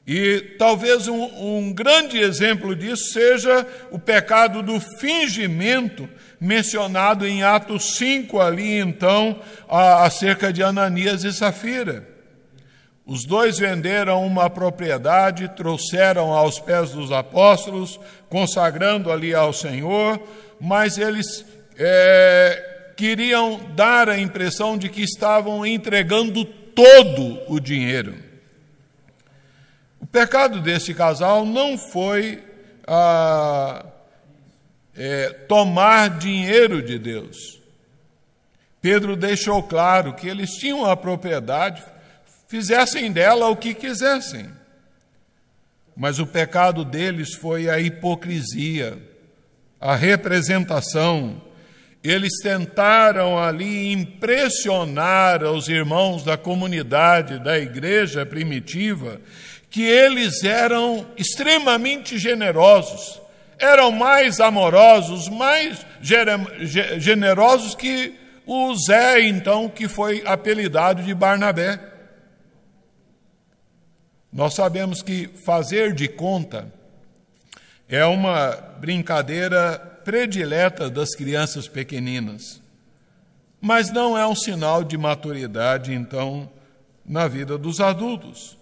E 0.07 0.55
talvez 0.59 1.07
um, 1.07 1.23
um, 1.23 1.73
grande 1.73 2.19
exemplo 2.19 2.75
disso 2.75 3.11
seja 3.11 3.65
o 3.89 3.97
pecado 3.97 4.61
do 4.61 4.79
fingimento, 4.79 6.07
mencionado 6.39 7.27
em 7.27 7.43
Atos 7.43 7.97
5, 7.97 8.39
ali 8.39 8.77
então, 8.77 9.39
acerca 9.67 10.53
de 10.53 10.61
Ananias 10.61 11.23
e 11.23 11.33
Safira. 11.33 12.07
Os 13.03 13.23
dois 13.23 13.57
venderam 13.57 14.25
uma 14.25 14.49
propriedade, 14.49 15.47
trouxeram 15.49 16.33
aos 16.33 16.59
pés 16.59 16.91
dos 16.91 17.11
apóstolos, 17.11 17.99
consagrando 18.29 19.11
ali 19.11 19.33
ao 19.33 19.53
Senhor, 19.53 20.19
mas 20.59 20.97
eles 20.97 21.45
é, 21.77 22.74
queriam 22.95 23.59
dar 23.75 24.09
a 24.09 24.17
impressão 24.17 24.77
de 24.77 24.89
que 24.89 25.01
estavam 25.01 25.65
entregando 25.65 26.45
todo 26.45 27.41
o 27.47 27.59
dinheiro. 27.59 28.17
O 29.99 30.05
pecado 30.05 30.61
desse 30.61 30.93
casal 30.93 31.45
não 31.45 31.77
foi 31.77 32.43
ah, 32.87 33.85
é, 34.95 35.29
tomar 35.47 36.17
dinheiro 36.17 36.81
de 36.81 36.97
Deus. 36.97 37.59
Pedro 38.81 39.15
deixou 39.15 39.63
claro 39.63 40.13
que 40.13 40.27
eles 40.27 40.51
tinham 40.51 40.85
a 40.85 40.95
propriedade, 40.95 41.83
fizessem 42.47 43.11
dela 43.11 43.47
o 43.47 43.55
que 43.55 43.73
quisessem. 43.73 44.47
Mas 45.97 46.19
o 46.19 46.27
pecado 46.27 46.85
deles 46.85 47.33
foi 47.33 47.69
a 47.69 47.79
hipocrisia, 47.79 48.97
a 49.79 49.95
representação. 49.95 51.41
Eles 52.07 52.33
tentaram 52.39 53.39
ali 53.39 53.91
impressionar 53.91 55.43
os 55.43 55.67
irmãos 55.67 56.23
da 56.23 56.37
comunidade, 56.37 57.39
da 57.39 57.57
igreja 57.57 58.23
primitiva, 58.23 59.19
que 59.71 59.81
eles 59.81 60.43
eram 60.43 61.07
extremamente 61.17 62.19
generosos, 62.19 63.19
eram 63.57 63.91
mais 63.91 64.39
amorosos, 64.39 65.27
mais 65.29 65.83
generosos 66.99 67.73
que 67.73 68.13
o 68.45 68.75
Zé, 68.75 69.21
então, 69.21 69.67
que 69.67 69.87
foi 69.87 70.21
apelidado 70.27 71.01
de 71.01 71.13
Barnabé. 71.15 71.79
Nós 74.31 74.53
sabemos 74.53 75.01
que 75.01 75.27
fazer 75.43 75.91
de 75.95 76.07
conta 76.07 76.71
é 77.89 78.05
uma 78.05 78.51
brincadeira 78.79 79.94
predileta 80.05 80.89
das 80.89 81.15
crianças 81.15 81.67
pequeninas, 81.67 82.61
mas 83.59 83.91
não 83.91 84.15
é 84.15 84.25
um 84.25 84.35
sinal 84.35 84.83
de 84.83 84.97
maturidade, 84.97 85.91
então, 85.91 86.47
na 87.03 87.27
vida 87.27 87.57
dos 87.57 87.81
adultos. 87.81 88.55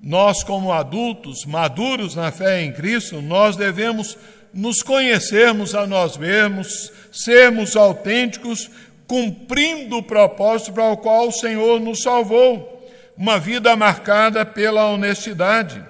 Nós, 0.00 0.42
como 0.42 0.72
adultos, 0.72 1.44
maduros 1.44 2.14
na 2.14 2.32
fé 2.32 2.62
em 2.62 2.72
Cristo, 2.72 3.20
nós 3.20 3.56
devemos 3.56 4.16
nos 4.52 4.82
conhecermos 4.82 5.74
a 5.74 5.86
nós 5.86 6.16
mesmos, 6.16 6.90
sermos 7.12 7.76
autênticos, 7.76 8.70
cumprindo 9.06 9.98
o 9.98 10.02
propósito 10.02 10.72
para 10.72 10.90
o 10.90 10.96
qual 10.96 11.28
o 11.28 11.32
Senhor 11.32 11.78
nos 11.78 12.02
salvou 12.02 12.74
uma 13.16 13.38
vida 13.38 13.74
marcada 13.76 14.44
pela 14.44 14.86
honestidade. 14.86 15.82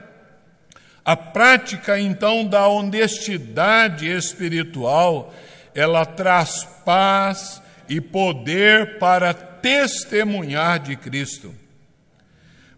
A 1.06 1.14
prática, 1.14 2.00
então, 2.00 2.44
da 2.44 2.66
honestidade 2.66 4.10
espiritual, 4.10 5.32
ela 5.72 6.04
traz 6.04 6.66
paz 6.84 7.62
e 7.88 8.00
poder 8.00 8.98
para 8.98 9.32
testemunhar 9.32 10.80
de 10.80 10.96
Cristo. 10.96 11.54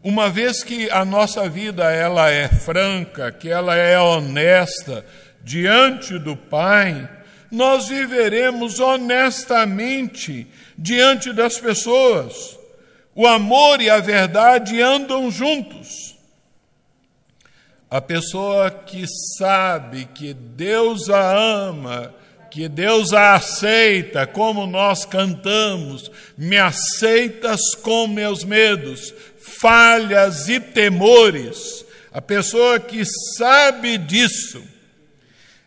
Uma 0.05 0.29
vez 0.29 0.63
que 0.63 0.91
a 0.91 1.07
nossa 1.07 1.49
vida 1.49 1.91
ela 1.91 2.31
é 2.31 2.49
franca, 2.49 3.33
que 3.33 3.49
ela 3.49 3.75
é 3.75 3.99
honesta 3.99 5.07
diante 5.43 6.19
do 6.19 6.37
Pai, 6.37 7.09
nós 7.51 7.89
viveremos 7.89 8.79
honestamente 8.79 10.47
diante 10.77 11.33
das 11.33 11.59
pessoas. 11.59 12.59
O 13.15 13.27
amor 13.27 13.81
e 13.81 13.89
a 13.89 14.01
verdade 14.01 14.83
andam 14.83 15.31
juntos. 15.31 16.08
A 17.91 18.03
pessoa 18.03 18.71
que 18.71 19.07
sabe 19.39 20.05
que 20.15 20.35
Deus 20.35 21.09
a 21.09 21.35
ama, 21.35 22.15
que 22.51 22.69
Deus 22.69 23.15
a 23.15 23.35
aceita, 23.35 24.27
como 24.27 24.67
nós 24.67 25.07
cantamos, 25.07 26.11
me 26.37 26.59
aceitas 26.59 27.75
com 27.83 28.07
meus 28.07 28.45
medos, 28.45 29.15
falhas 29.39 30.49
e 30.49 30.61
temores. 30.61 31.85
A 32.13 32.21
pessoa 32.21 32.79
que 32.79 33.03
sabe 33.37 33.97
disso, 33.97 34.63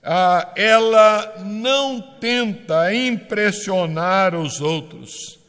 ah, 0.04 0.54
ela 0.56 1.42
não 1.44 2.00
tenta 2.20 2.94
impressionar 2.94 4.36
os 4.36 4.62
outros 4.62 5.41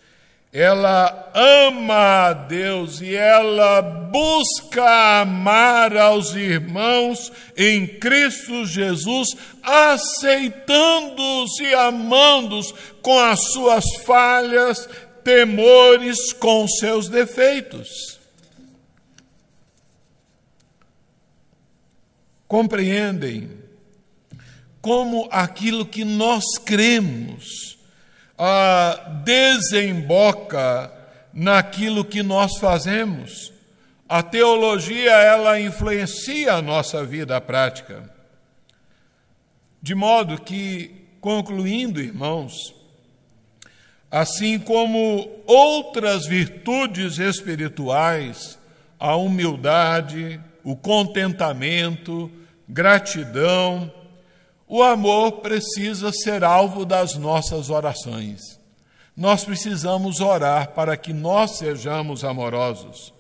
ela 0.53 1.33
ama 1.35 2.27
a 2.29 2.33
Deus 2.35 3.01
e 3.01 3.15
ela 3.15 3.81
busca 3.81 5.23
amar 5.23 5.97
aos 5.97 6.35
irmãos 6.35 7.33
em 7.57 7.87
Cristo 7.87 8.67
Jesus, 8.67 9.35
aceitando-os 9.63 11.59
e 11.59 11.73
amando-os 11.73 12.75
com 13.01 13.19
as 13.19 13.41
suas 13.53 13.85
falhas, 14.05 14.87
temores, 15.25 16.35
com 16.35 16.69
seus 16.69 17.09
defeitos. 17.09 18.21
Compreendem 22.47 23.51
como 24.83 25.27
aquilo 25.31 25.87
que 25.87 26.05
nós 26.05 26.45
cremos, 26.63 27.79
ah, 28.45 29.23
desemboca 29.25 30.93
naquilo 31.33 32.05
que 32.05 32.25
nós 32.25 32.59
fazemos. 32.59 33.53
A 34.09 34.21
teologia, 34.21 35.13
ela 35.13 35.61
influencia 35.61 36.55
a 36.55 36.61
nossa 36.61 37.05
vida 37.05 37.41
prática. 37.41 38.13
De 39.81 39.95
modo 39.95 40.41
que, 40.41 41.07
concluindo, 41.21 42.01
irmãos, 42.01 42.75
assim 44.11 44.59
como 44.59 45.31
outras 45.47 46.27
virtudes 46.27 47.19
espirituais, 47.19 48.59
a 48.99 49.15
humildade, 49.15 50.41
o 50.65 50.75
contentamento, 50.75 52.29
gratidão, 52.69 53.89
o 54.75 54.83
amor 54.83 55.43
precisa 55.43 56.11
ser 56.11 56.43
alvo 56.43 56.87
das 56.87 57.15
nossas 57.15 57.69
orações. 57.69 58.59
Nós 59.15 59.45
precisamos 59.45 60.23
orar 60.23 60.69
para 60.69 60.97
que 60.97 61.13
nós 61.13 61.59
sejamos 61.59 62.25
amorosos. 62.25 63.13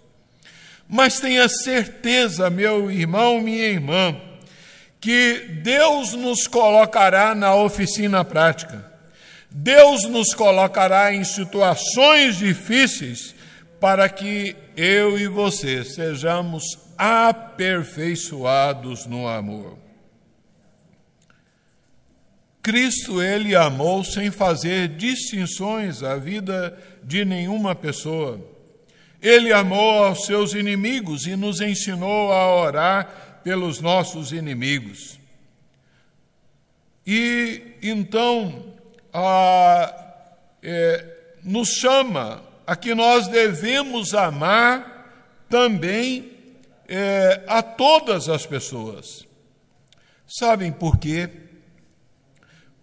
Mas 0.88 1.20
tenha 1.20 1.46
certeza, 1.50 2.48
meu 2.48 2.90
irmão, 2.90 3.42
minha 3.42 3.66
irmã, 3.66 4.18
que 4.98 5.40
Deus 5.62 6.14
nos 6.14 6.46
colocará 6.46 7.34
na 7.34 7.55
oficina 7.55 8.24
prática. 8.24 8.90
Deus 9.50 10.05
nos 10.05 10.32
colocará 10.32 11.12
em 11.12 11.22
situações 11.22 12.36
difíceis 12.36 13.34
para 13.78 14.09
que 14.09 14.57
eu 14.74 15.18
e 15.18 15.26
você 15.26 15.84
sejamos 15.84 16.78
aperfeiçoados 16.96 19.05
no 19.05 19.28
amor. 19.28 19.82
Cristo 22.62 23.20
ele 23.20 23.56
amou 23.56 24.04
sem 24.04 24.30
fazer 24.30 24.88
distinções 24.88 26.02
à 26.02 26.16
vida 26.16 26.78
de 27.02 27.24
nenhuma 27.24 27.74
pessoa. 27.74 28.40
Ele 29.20 29.52
amou 29.52 30.04
aos 30.04 30.24
seus 30.26 30.54
inimigos 30.54 31.26
e 31.26 31.34
nos 31.34 31.60
ensinou 31.60 32.32
a 32.32 32.54
orar 32.54 33.40
pelos 33.42 33.80
nossos 33.80 34.32
inimigos. 34.32 35.18
E 37.04 37.76
então 37.82 38.64
a, 39.12 39.92
é, 40.62 41.04
nos 41.42 41.68
chama 41.68 42.42
a 42.64 42.76
que 42.76 42.94
nós 42.94 43.26
devemos 43.26 44.14
amar 44.14 45.44
também 45.48 46.30
é, 46.88 47.42
a 47.48 47.60
todas 47.60 48.28
as 48.28 48.46
pessoas. 48.46 49.26
Sabem 50.26 50.72
por 50.72 50.98
quê? 50.98 51.28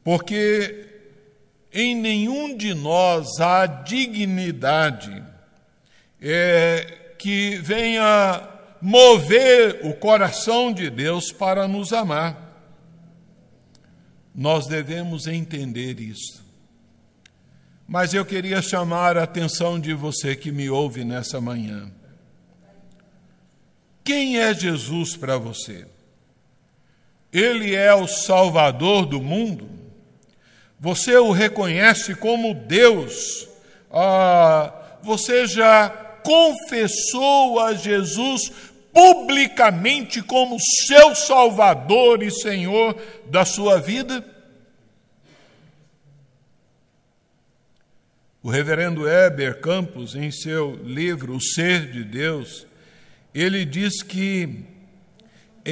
Porque 0.03 0.87
em 1.71 1.95
nenhum 1.95 2.55
de 2.55 2.73
nós 2.73 3.39
há 3.39 3.65
dignidade 3.65 5.23
é, 6.21 7.13
que 7.17 7.57
venha 7.57 8.47
mover 8.81 9.81
o 9.83 9.93
coração 9.93 10.71
de 10.73 10.89
Deus 10.89 11.31
para 11.31 11.67
nos 11.67 11.93
amar. 11.93 12.47
Nós 14.33 14.67
devemos 14.67 15.27
entender 15.27 15.99
isso. 15.99 16.43
Mas 17.87 18.13
eu 18.13 18.25
queria 18.25 18.61
chamar 18.61 19.17
a 19.17 19.23
atenção 19.23 19.79
de 19.79 19.93
você 19.93 20.35
que 20.35 20.51
me 20.51 20.69
ouve 20.69 21.03
nessa 21.03 21.41
manhã. 21.41 21.91
Quem 24.03 24.39
é 24.39 24.53
Jesus 24.53 25.15
para 25.15 25.37
você? 25.37 25.87
Ele 27.33 27.75
é 27.75 27.93
o 27.93 28.07
Salvador 28.07 29.05
do 29.05 29.21
mundo? 29.21 29.78
Você 30.79 31.17
o 31.17 31.31
reconhece 31.31 32.15
como 32.15 32.53
Deus. 32.53 33.47
Ah, 33.91 34.73
você 35.03 35.45
já 35.45 35.89
confessou 36.23 37.59
a 37.59 37.73
Jesus 37.73 38.51
publicamente 38.93 40.21
como 40.21 40.57
seu 40.87 41.13
Salvador 41.15 42.23
e 42.23 42.31
Senhor 42.31 42.95
da 43.25 43.43
sua 43.43 43.79
vida? 43.79 44.25
O 48.41 48.49
reverendo 48.49 49.07
Heber 49.07 49.59
Campos, 49.59 50.15
em 50.15 50.31
seu 50.31 50.75
livro 50.83 51.35
O 51.35 51.41
Ser 51.41 51.91
de 51.91 52.05
Deus, 52.05 52.65
ele 53.35 53.65
diz 53.65 54.01
que 54.01 54.63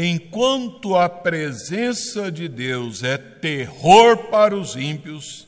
enquanto 0.06 0.96
a 0.96 1.10
presença 1.10 2.32
de 2.32 2.48
Deus 2.48 3.04
é 3.04 3.18
terror 3.18 4.30
para 4.30 4.56
os 4.56 4.76
ímpios, 4.76 5.48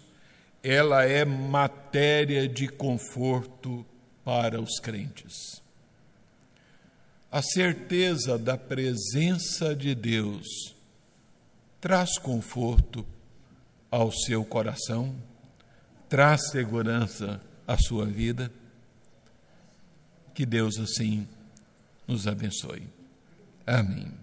ela 0.63 1.05
é 1.05 1.23
matéria 1.23 2.47
de 2.47 2.67
conforto 2.67 3.85
para 4.23 4.59
os 4.59 4.79
crentes. 4.79 5.61
A 7.31 7.41
certeza 7.41 8.39
da 8.39 8.57
presença 8.57 9.75
de 9.75 9.93
Deus 9.93 10.73
traz 11.79 12.17
conforto 12.17 13.05
ao 13.91 14.11
seu 14.11 14.43
coração, 14.43 15.15
traz 16.07 16.49
segurança 16.49 17.39
à 17.67 17.77
sua 17.77 18.05
vida. 18.05 18.51
Que 20.33 20.45
Deus 20.45 20.79
assim 20.79 21.27
nos 22.07 22.27
abençoe. 22.27 22.87
Amém. 23.65 24.18